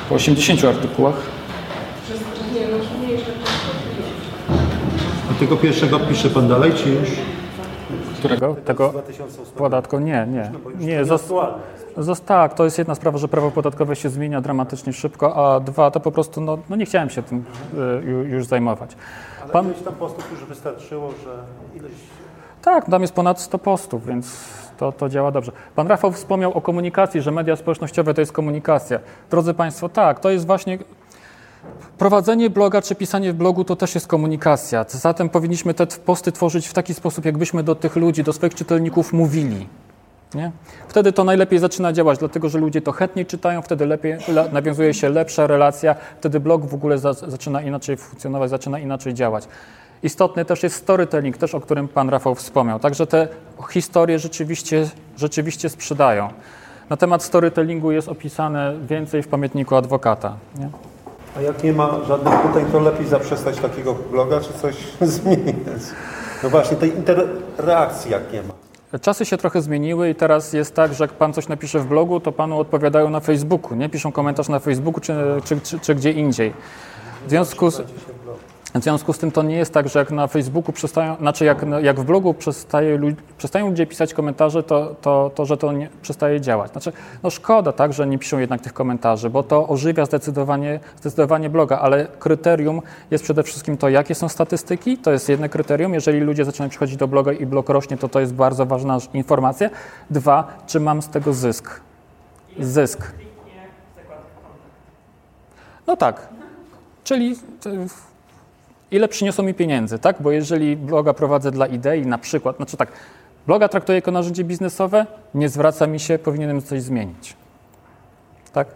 Po 0.10 0.16
80 0.16 0.64
artykułach. 0.64 1.16
A 5.32 5.40
tego 5.40 5.58
pierwszego 5.58 6.00
pisze 6.00 6.30
Pan 6.30 6.48
dalej, 6.48 6.74
czy 6.74 6.90
już? 6.90 7.10
Którego? 8.20 8.56
Tego 8.66 8.94
podatku? 9.58 10.00
Nie, 10.00 10.28
nie. 10.30 10.52
nie 10.80 11.06
zos, 11.06 11.30
zos, 11.98 12.22
tak, 12.22 12.54
to 12.54 12.64
jest 12.64 12.78
jedna 12.78 12.96
sprawa, 12.96 13.18
że 13.18 13.28
prawo 13.28 13.52
podatkowe 13.52 13.96
się 13.96 14.10
zmienia 14.10 14.42
dramatycznie 14.42 14.94
szybko, 14.94 15.36
a 15.36 15.60
dwa, 15.60 15.92
to 15.92 16.00
po 16.00 16.12
prostu, 16.12 16.42
no, 16.42 16.58
no 16.70 16.76
nie 16.76 16.86
chciałem 16.86 17.10
się 17.10 17.24
tym 17.24 17.44
y, 18.04 18.30
już 18.30 18.46
zajmować. 18.46 18.96
Ale 19.44 19.54
Pan... 19.54 19.66
ileś 19.66 19.82
tam 19.82 19.94
postów 19.94 20.32
już 20.32 20.46
wystarczyło, 20.46 21.12
że 21.24 21.38
ileś... 21.80 21.92
Tak, 22.62 22.86
tam 22.86 23.02
jest 23.02 23.14
ponad 23.14 23.42
100 23.42 23.60
postów, 23.60 24.06
więc 24.06 24.38
to, 24.78 24.92
to 24.92 25.10
działa 25.10 25.32
dobrze. 25.32 25.52
Pan 25.76 25.88
Rafał 25.88 26.12
wspomniał 26.12 26.54
o 26.54 26.62
komunikacji, 26.62 27.22
że 27.22 27.32
media 27.32 27.56
społecznościowe 27.56 28.14
to 28.14 28.22
jest 28.22 28.32
komunikacja. 28.32 29.00
Drodzy 29.30 29.54
Państwo, 29.54 29.90
tak, 29.90 30.20
to 30.20 30.30
jest 30.30 30.46
właśnie 30.46 30.78
Prowadzenie 31.98 32.50
bloga 32.50 32.82
czy 32.82 32.96
pisanie 32.96 33.34
w 33.34 33.36
blogu 33.36 33.64
to 33.64 33.76
też 33.76 33.96
jest 33.96 34.08
komunikacja. 34.08 34.86
Zatem 34.88 35.30
powinniśmy 35.30 35.74
te 35.74 35.88
posty 35.88 36.32
tworzyć 36.32 36.68
w 36.68 36.74
taki 36.74 36.94
sposób, 36.94 37.26
jakbyśmy 37.26 37.64
do 37.64 37.76
tych 37.76 37.96
ludzi, 37.96 38.24
do 38.24 38.34
swoich 38.34 38.56
czytelników 38.56 39.14
mówili. 39.14 39.68
Nie? 40.34 40.52
Wtedy 40.88 41.12
to 41.12 41.24
najlepiej 41.24 41.60
zaczyna 41.60 41.94
działać, 41.94 42.20
dlatego 42.20 42.50
że 42.50 42.60
ludzie 42.60 42.82
to 42.82 42.92
chętniej 42.92 43.26
czytają, 43.26 43.62
wtedy 43.62 43.86
lepiej, 43.86 44.18
nawiązuje 44.52 44.94
się 44.94 45.10
lepsza 45.10 45.48
relacja, 45.48 45.96
wtedy 46.20 46.40
blog 46.40 46.66
w 46.66 46.74
ogóle 46.74 46.98
za, 46.98 47.14
zaczyna 47.14 47.62
inaczej 47.62 47.98
funkcjonować, 47.98 48.50
zaczyna 48.50 48.80
inaczej 48.80 49.14
działać. 49.14 49.48
Istotny 50.04 50.46
też 50.46 50.64
jest 50.64 50.76
storytelling, 50.76 51.38
też 51.38 51.56
o 51.56 51.62
którym 51.62 51.88
pan 51.88 52.10
Rafał 52.10 52.36
wspomniał. 52.36 52.80
Także 52.80 53.08
te 53.08 53.28
historie 53.70 54.20
rzeczywiście, 54.20 54.90
rzeczywiście 55.18 55.70
sprzedają. 55.70 56.30
Na 56.90 56.98
temat 56.98 57.24
storytellingu 57.24 57.92
jest 57.92 58.10
opisane 58.10 58.74
więcej 58.88 59.24
w 59.24 59.28
pamiętniku 59.28 59.76
adwokata. 59.76 60.34
Nie? 60.60 60.70
A 61.38 61.42
jak 61.42 61.64
nie 61.64 61.74
ma 61.74 62.00
żadnych 62.08 62.42
pytań, 62.42 62.66
to 62.72 62.80
lepiej 62.80 63.08
zaprzestać 63.08 63.58
takiego 63.58 63.94
bloga, 64.12 64.40
czy 64.42 64.54
coś 64.54 64.76
zmienić? 65.16 65.56
No 66.44 66.50
właśnie, 66.50 66.78
tej 66.78 66.96
interreakcji 66.96 68.12
jak 68.12 68.34
nie 68.34 68.42
ma. 68.44 68.54
Czasy 69.02 69.26
się 69.26 69.38
trochę 69.38 69.62
zmieniły 69.62 70.10
i 70.10 70.16
teraz 70.16 70.54
jest 70.54 70.76
tak, 70.76 70.94
że 70.94 71.04
jak 71.04 71.14
pan 71.14 71.34
coś 71.34 71.48
napisze 71.48 71.80
w 71.80 71.86
blogu, 71.86 72.20
to 72.20 72.32
panu 72.32 72.60
odpowiadają 72.60 73.10
na 73.10 73.20
Facebooku, 73.20 73.76
nie? 73.76 73.90
Piszą 73.90 74.12
komentarz 74.12 74.50
na 74.50 74.60
Facebooku 74.60 75.02
czy, 75.02 75.14
czy, 75.44 75.62
czy, 75.62 75.80
czy 75.80 75.96
gdzie 75.96 76.12
indziej. 76.12 76.54
W 77.28 77.30
związku 77.30 77.72
z, 77.72 77.82
w 78.80 78.84
związku 78.84 79.14
z 79.14 79.18
tym 79.18 79.32
to 79.32 79.44
nie 79.44 79.56
jest 79.56 79.74
tak, 79.74 79.90
że 79.90 80.00
jak 80.00 80.12
na 80.12 80.28
Facebooku 80.28 80.74
przestają, 80.74 81.16
znaczy 81.16 81.46
jak, 81.46 81.66
jak 81.82 82.00
w 82.00 82.04
blogu 82.04 82.34
przestaje, 82.34 83.00
przestają 83.38 83.70
ludzie 83.70 83.88
pisać 83.88 84.14
komentarze, 84.14 84.64
to, 84.64 84.96
to, 85.02 85.32
to 85.36 85.46
że 85.46 85.58
to 85.58 85.72
nie, 85.72 85.90
przestaje 86.02 86.42
działać. 86.42 86.72
Znaczy, 86.72 86.92
no 87.24 87.30
szkoda, 87.30 87.72
tak, 87.72 87.94
że 87.94 88.08
nie 88.08 88.20
piszą 88.20 88.40
jednak 88.40 88.62
tych 88.62 88.74
komentarzy, 88.74 89.30
bo 89.30 89.44
to 89.44 89.68
ożywia 89.68 90.06
zdecydowanie, 90.06 90.80
zdecydowanie 90.98 91.50
bloga, 91.50 91.80
ale 91.80 92.08
kryterium 92.20 92.82
jest 93.12 93.24
przede 93.24 93.44
wszystkim 93.44 93.78
to, 93.78 93.90
jakie 93.90 94.16
są 94.16 94.30
statystyki, 94.30 94.98
to 94.98 95.12
jest 95.12 95.30
jedno 95.30 95.50
kryterium. 95.50 95.94
Jeżeli 95.94 96.20
ludzie 96.20 96.46
zaczynają 96.46 96.70
przychodzić 96.70 96.98
do 96.98 97.08
bloga 97.08 97.34
i 97.34 97.46
blog 97.46 97.70
rośnie, 97.70 97.98
to 97.98 98.10
to 98.10 98.20
jest 98.20 98.34
bardzo 98.34 98.66
ważna 98.66 98.98
informacja. 99.14 99.70
Dwa, 100.10 100.48
czy 100.68 100.80
mam 100.80 101.02
z 101.02 101.10
tego 101.10 101.34
zysk? 101.34 101.82
Zysk. 102.60 103.12
No 105.88 105.98
tak. 105.98 106.28
Czyli 107.04 107.36
ile 108.92 109.08
przyniosło 109.08 109.44
mi 109.44 109.54
pieniędzy, 109.54 110.00
tak? 110.00 110.16
Bo 110.20 110.32
jeżeli 110.32 110.78
bloga 110.78 111.14
prowadzę 111.14 111.52
dla 111.52 111.68
idei, 111.68 112.06
na 112.06 112.18
przykład, 112.18 112.58
znaczy 112.58 112.78
tak, 112.78 112.92
bloga 113.48 113.68
traktuję 113.68 113.96
jako 113.96 114.12
narzędzie 114.12 114.44
biznesowe, 114.44 115.06
nie 115.34 115.50
zwraca 115.50 115.88
mi 115.88 116.00
się, 116.00 116.20
powinienem 116.20 116.62
coś 116.62 116.82
zmienić. 116.82 117.36
Tak? 118.54 118.68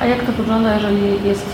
A 0.00 0.06
jak 0.06 0.26
to 0.26 0.32
wygląda, 0.32 0.74
jeżeli 0.74 1.28
jest 1.28 1.46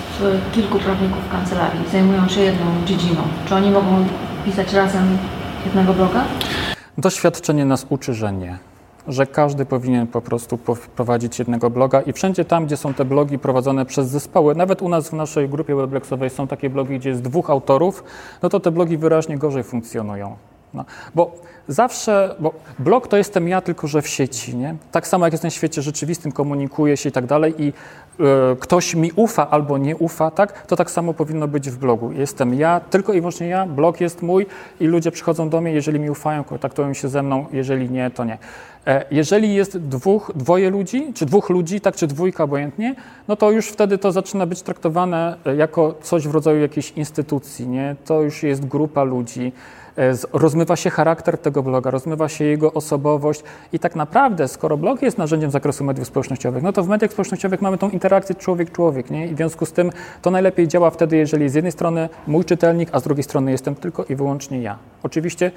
kilku 0.52 0.78
prawników 0.78 1.24
w 1.24 1.30
kancelarii, 1.30 1.80
zajmują 1.92 2.28
się 2.28 2.40
jedną 2.40 2.84
dziedziną? 2.86 3.20
Czy 3.48 3.54
oni 3.54 3.70
mogą 3.70 4.06
pisać 4.44 4.72
razem 4.72 5.18
jednego 5.66 5.94
bloga? 5.94 6.24
Doświadczenie 6.98 7.64
nas 7.64 7.86
uczy, 7.88 8.14
że 8.14 8.32
nie 8.32 8.58
że 9.08 9.26
każdy 9.26 9.64
powinien 9.66 10.06
po 10.06 10.20
prostu 10.20 10.58
prowadzić 10.96 11.38
jednego 11.38 11.70
bloga 11.70 12.00
i 12.00 12.12
wszędzie 12.12 12.44
tam, 12.44 12.66
gdzie 12.66 12.76
są 12.76 12.94
te 12.94 13.04
blogi 13.04 13.38
prowadzone 13.38 13.86
przez 13.86 14.08
zespoły, 14.08 14.54
nawet 14.54 14.82
u 14.82 14.88
nas 14.88 15.08
w 15.08 15.12
naszej 15.12 15.48
grupie 15.48 15.74
weblexowej 15.74 16.30
są 16.30 16.46
takie 16.46 16.70
blogi, 16.70 16.98
gdzie 16.98 17.10
jest 17.10 17.22
dwóch 17.22 17.50
autorów, 17.50 18.04
no 18.42 18.48
to 18.48 18.60
te 18.60 18.70
blogi 18.70 18.96
wyraźnie 18.96 19.38
gorzej 19.38 19.62
funkcjonują. 19.62 20.36
No, 20.74 20.84
bo 21.14 21.34
zawsze, 21.68 22.34
bo 22.38 22.52
blog 22.78 23.08
to 23.08 23.16
jestem 23.16 23.48
ja, 23.48 23.60
tylko 23.60 23.86
że 23.86 24.02
w 24.02 24.08
sieci, 24.08 24.56
nie? 24.56 24.76
Tak 24.92 25.06
samo 25.06 25.26
jak 25.26 25.32
jestem 25.32 25.50
w 25.50 25.54
świecie 25.54 25.82
rzeczywistym, 25.82 26.32
komunikuję 26.32 26.96
się 26.96 27.08
i 27.08 27.12
tak 27.12 27.26
dalej 27.26 27.54
i 27.58 27.72
ktoś 28.60 28.94
mi 28.94 29.10
ufa 29.16 29.50
albo 29.50 29.78
nie 29.78 29.96
ufa, 29.96 30.30
tak? 30.30 30.66
To 30.66 30.76
tak 30.76 30.90
samo 30.90 31.14
powinno 31.14 31.48
być 31.48 31.70
w 31.70 31.78
blogu. 31.78 32.12
Jestem 32.12 32.54
ja, 32.54 32.80
tylko 32.80 33.12
i 33.12 33.20
wyłącznie 33.20 33.48
ja, 33.48 33.66
blog 33.66 34.00
jest 34.00 34.22
mój 34.22 34.46
i 34.80 34.86
ludzie 34.86 35.10
przychodzą 35.10 35.48
do 35.48 35.60
mnie, 35.60 35.72
jeżeli 35.72 36.00
mi 36.00 36.10
ufają, 36.10 36.44
kontaktują 36.44 36.94
się 36.94 37.08
ze 37.08 37.22
mną, 37.22 37.46
jeżeli 37.52 37.90
nie, 37.90 38.10
to 38.10 38.24
nie. 38.24 38.38
E, 38.86 39.04
jeżeli 39.10 39.54
jest 39.54 39.78
dwóch, 39.78 40.32
dwoje 40.34 40.70
ludzi, 40.70 41.12
czy 41.14 41.26
dwóch 41.26 41.50
ludzi, 41.50 41.80
tak, 41.80 41.96
czy 41.96 42.06
dwójka 42.06 42.44
obojętnie, 42.44 42.94
no 43.28 43.36
to 43.36 43.50
już 43.50 43.68
wtedy 43.68 43.98
to 43.98 44.12
zaczyna 44.12 44.46
być 44.46 44.62
traktowane 44.62 45.36
e, 45.46 45.56
jako 45.56 45.94
coś 46.02 46.28
w 46.28 46.30
rodzaju 46.30 46.60
jakiejś 46.60 46.90
instytucji, 46.90 47.68
nie? 47.68 47.96
To 48.04 48.22
już 48.22 48.42
jest 48.42 48.66
grupa 48.66 49.04
ludzi. 49.04 49.52
E, 49.98 50.12
rozmywa 50.32 50.76
się 50.76 50.90
charakter 50.90 51.38
tego 51.38 51.62
bloga, 51.62 51.90
rozmywa 51.90 52.28
się 52.28 52.44
jego 52.44 52.72
osobowość 52.72 53.42
i 53.72 53.78
tak 53.78 53.96
naprawdę, 53.96 54.48
skoro 54.48 54.76
blog 54.76 55.02
jest 55.02 55.18
narzędziem 55.18 55.50
zakresu 55.50 55.84
mediów 55.84 56.06
społecznościowych, 56.06 56.62
no 56.62 56.72
to 56.72 56.82
w 56.82 56.88
mediach 56.88 57.12
społecznościowych 57.12 57.62
mamy 57.62 57.78
tą 57.78 57.90
interakcję 57.90 58.34
człowiek-człowiek, 58.34 59.10
nie? 59.10 59.26
I 59.26 59.34
w 59.34 59.36
związku 59.36 59.66
z 59.66 59.72
tym 59.72 59.90
to 60.22 60.30
najlepiej 60.30 60.68
działa 60.68 60.90
wtedy, 60.90 61.16
jeżeli 61.16 61.48
z 61.48 61.54
jednej 61.54 61.72
strony 61.72 62.08
mój 62.26 62.44
czytelnik, 62.44 62.88
a 62.92 63.00
z 63.00 63.02
drugiej 63.02 63.22
strony 63.22 63.50
jestem 63.50 63.74
tylko 63.74 64.04
i 64.04 64.14
wyłącznie 64.14 64.62
ja. 64.62 64.78
Oczywiście 65.02 65.50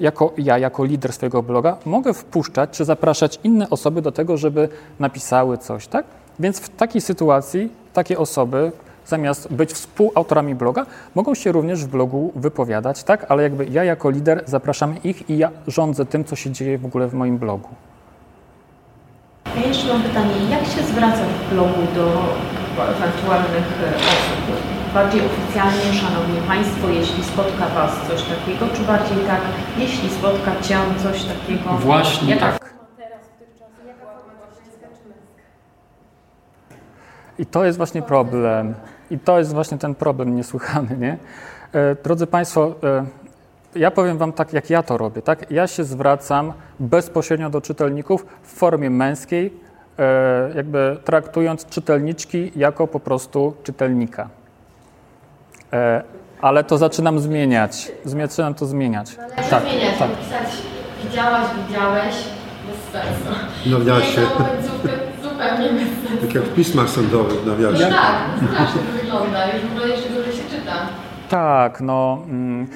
jako 0.00 0.32
ja, 0.38 0.58
jako 0.58 0.84
lider 0.84 1.12
swojego 1.12 1.42
bloga, 1.42 1.76
mogę 1.84 2.14
wpuszczać 2.14 2.70
czy 2.70 2.84
zapraszać 2.84 3.40
inne 3.44 3.70
osoby 3.70 4.02
do 4.02 4.12
tego, 4.12 4.36
żeby 4.36 4.68
napisały 4.98 5.58
coś, 5.58 5.86
tak? 5.86 6.06
Więc 6.38 6.60
w 6.60 6.68
takiej 6.68 7.00
sytuacji 7.00 7.68
takie 7.92 8.18
osoby, 8.18 8.72
zamiast 9.08 9.52
być 9.52 9.72
współautorami 9.72 10.54
bloga, 10.54 10.86
mogą 11.14 11.34
się 11.34 11.52
również 11.52 11.84
w 11.84 11.88
blogu 11.88 12.32
wypowiadać, 12.36 13.04
tak? 13.04 13.26
Ale 13.28 13.42
jakby 13.42 13.66
ja 13.66 13.84
jako 13.84 14.10
lider 14.10 14.42
zapraszam 14.46 14.94
ich 15.04 15.30
i 15.30 15.38
ja 15.38 15.50
rządzę 15.66 16.06
tym, 16.06 16.24
co 16.24 16.36
się 16.36 16.50
dzieje 16.50 16.78
w 16.78 16.86
ogóle 16.86 17.08
w 17.08 17.14
moim 17.14 17.38
blogu. 17.38 17.68
Ja 19.56 19.66
jeszcze 19.66 19.92
mam 19.92 20.02
pytanie, 20.02 20.34
jak 20.50 20.64
się 20.64 20.82
zwracać 20.82 21.28
w 21.28 21.54
blogu 21.54 21.80
do 21.94 22.04
ewentualnych 22.82 23.66
e, 23.82 23.96
osób? 23.96 24.78
bardziej 24.94 25.20
oficjalnie, 25.26 25.92
Szanowni 26.00 26.40
Państwo, 26.48 26.88
jeśli 26.88 27.24
spotka 27.24 27.68
Was 27.68 27.92
coś 28.08 28.22
takiego, 28.22 28.66
czy 28.74 28.82
bardziej 28.82 29.18
tak, 29.26 29.40
jeśli 29.78 30.10
spotka 30.10 30.50
Cię 30.62 30.78
coś 31.02 31.24
takiego? 31.24 31.70
Właśnie 31.70 32.36
tak. 32.36 32.68
I 37.38 37.46
to 37.46 37.64
jest 37.64 37.78
właśnie 37.78 38.02
problem. 38.02 38.74
I 39.10 39.18
to 39.18 39.38
jest 39.38 39.54
właśnie 39.54 39.78
ten 39.78 39.94
problem 39.94 40.36
niesłychany, 40.36 40.96
nie? 40.98 41.18
E, 41.72 41.96
drodzy 42.04 42.26
Państwo, 42.26 42.74
e, 42.82 43.04
ja 43.74 43.90
powiem 43.90 44.18
Wam 44.18 44.32
tak, 44.32 44.52
jak 44.52 44.70
ja 44.70 44.82
to 44.82 44.98
robię, 44.98 45.22
tak? 45.22 45.50
Ja 45.50 45.66
się 45.66 45.84
zwracam 45.84 46.52
bezpośrednio 46.80 47.50
do 47.50 47.60
czytelników 47.60 48.26
w 48.42 48.52
formie 48.52 48.90
męskiej, 48.90 49.52
e, 49.98 50.50
jakby 50.54 50.96
traktując 51.04 51.66
czytelniczki 51.66 52.52
jako 52.56 52.86
po 52.86 53.00
prostu 53.00 53.54
czytelnika. 53.62 54.28
Ale 56.40 56.64
to 56.64 56.78
zaczynam 56.78 57.18
zmieniać. 57.18 57.92
Zaczynam 58.04 58.54
to 58.54 58.66
zmieniać. 58.66 59.16
Ale 59.36 59.48
tak, 59.48 59.62
zmieniać, 59.62 59.98
tak. 59.98 60.08
pisać 60.10 60.62
widziałaś, 61.04 61.46
widziałeś, 61.68 62.14
bez 62.66 63.02
sensu. 63.02 63.40
No 63.66 63.78
nawiasie. 63.78 64.20
Zupełnie 65.22 65.68
bez 65.68 65.78
sensu. 65.78 65.97
Tak 66.20 66.34
jak 66.34 66.44
w 66.44 66.54
pismach 66.54 66.88
sądowych 66.88 67.40
w 67.40 67.46
nawiasie. 67.46 67.84
No 67.90 67.96
tak, 67.96 68.50
strasznie 68.50 68.80
to 68.82 69.02
wygląda, 69.02 69.52
już 69.52 69.62
w 69.62 69.72
ogóle 69.72 69.88
jeszcze 69.88 70.10
gorzej 70.10 70.32
się 70.32 70.42
czyta. 70.50 70.72
Tak, 71.28 71.80
no... 71.80 72.22
Mm, 72.28 72.66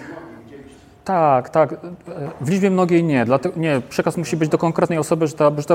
tak, 1.04 1.50
tak. 1.50 1.76
W 2.40 2.48
liczbie 2.50 2.70
mnogiej 2.70 3.04
nie. 3.04 3.24
Dlatego, 3.24 3.60
nie. 3.60 3.80
Przekaz 3.88 4.16
musi 4.16 4.36
być 4.36 4.48
do 4.48 4.58
konkretnej 4.58 4.98
osoby, 4.98 5.26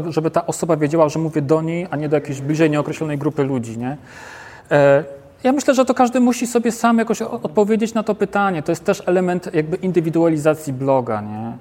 żeby 0.08 0.32
ta 0.32 0.46
osoba 0.46 0.78
wiedziała, 0.78 1.10
że 1.10 1.20
mówię 1.20 1.42
do 1.42 1.62
niej, 1.62 1.88
a 1.92 1.96
nie 1.96 2.10
do 2.10 2.16
jakiejś 2.16 2.42
bliżej 2.42 2.70
nieokreślonej 2.70 3.18
grupy 3.18 3.44
ludzi. 3.44 3.78
Nie? 3.78 3.98
E, 4.72 5.04
ja 5.44 5.52
myślę, 5.52 5.74
że 5.74 5.86
to 5.86 5.94
każdy 5.94 6.20
musi 6.20 6.48
sobie 6.48 6.72
sam 6.72 6.98
jakoś 6.98 7.22
odpowiedzieć 7.22 7.94
na 7.94 8.04
to 8.04 8.16
pytanie. 8.16 8.64
To 8.64 8.72
jest 8.72 8.86
też 8.86 9.04
element 9.06 9.50
jakby 9.54 9.78
indywidualizacji 9.78 10.74
bloga, 10.74 11.22
nie? 11.22 11.58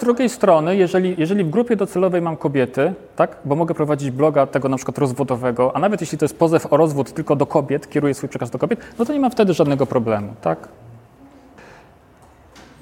Drugiej 0.00 0.28
strony, 0.28 0.76
jeżeli, 0.76 1.14
jeżeli 1.18 1.44
w 1.44 1.50
grupie 1.50 1.76
docelowej 1.76 2.22
mam 2.22 2.36
kobiety, 2.36 2.94
tak, 3.16 3.36
bo 3.44 3.56
mogę 3.56 3.74
prowadzić 3.74 4.10
bloga 4.10 4.46
tego 4.46 4.68
na 4.68 4.76
przykład 4.76 4.98
rozwodowego, 4.98 5.76
a 5.76 5.78
nawet 5.78 6.00
jeśli 6.00 6.18
to 6.18 6.24
jest 6.24 6.38
pozew 6.38 6.72
o 6.72 6.76
rozwód 6.76 7.12
tylko 7.12 7.36
do 7.36 7.46
kobiet, 7.46 7.90
kieruję 7.90 8.14
swój 8.14 8.28
przekaz 8.28 8.50
do 8.50 8.58
kobiet, 8.58 8.80
no 8.98 9.04
to 9.04 9.12
nie 9.12 9.20
mam 9.20 9.30
wtedy 9.30 9.54
żadnego 9.54 9.86
problemu, 9.86 10.34
tak? 10.40 10.68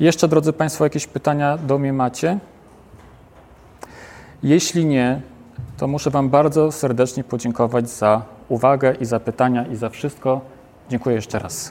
Jeszcze, 0.01 0.29
drodzy 0.29 0.53
Państwo, 0.53 0.85
jakieś 0.85 1.07
pytania 1.07 1.59
do 1.59 1.79
mnie 1.79 1.93
macie? 1.93 2.39
Jeśli 4.43 4.87
nie, 4.87 5.21
to 5.77 5.89
muszę 5.89 6.11
Wam 6.11 6.29
bardzo 6.31 6.73
serdecznie 6.73 7.25
podziękować 7.25 7.91
za 7.91 8.23
uwagę 8.49 8.95
i 9.01 9.05
za 9.05 9.21
pytania 9.21 9.67
i 9.67 9.77
za 9.77 9.89
wszystko. 9.89 10.41
Dziękuję 10.91 11.17
jeszcze 11.17 11.39
raz. 11.39 11.71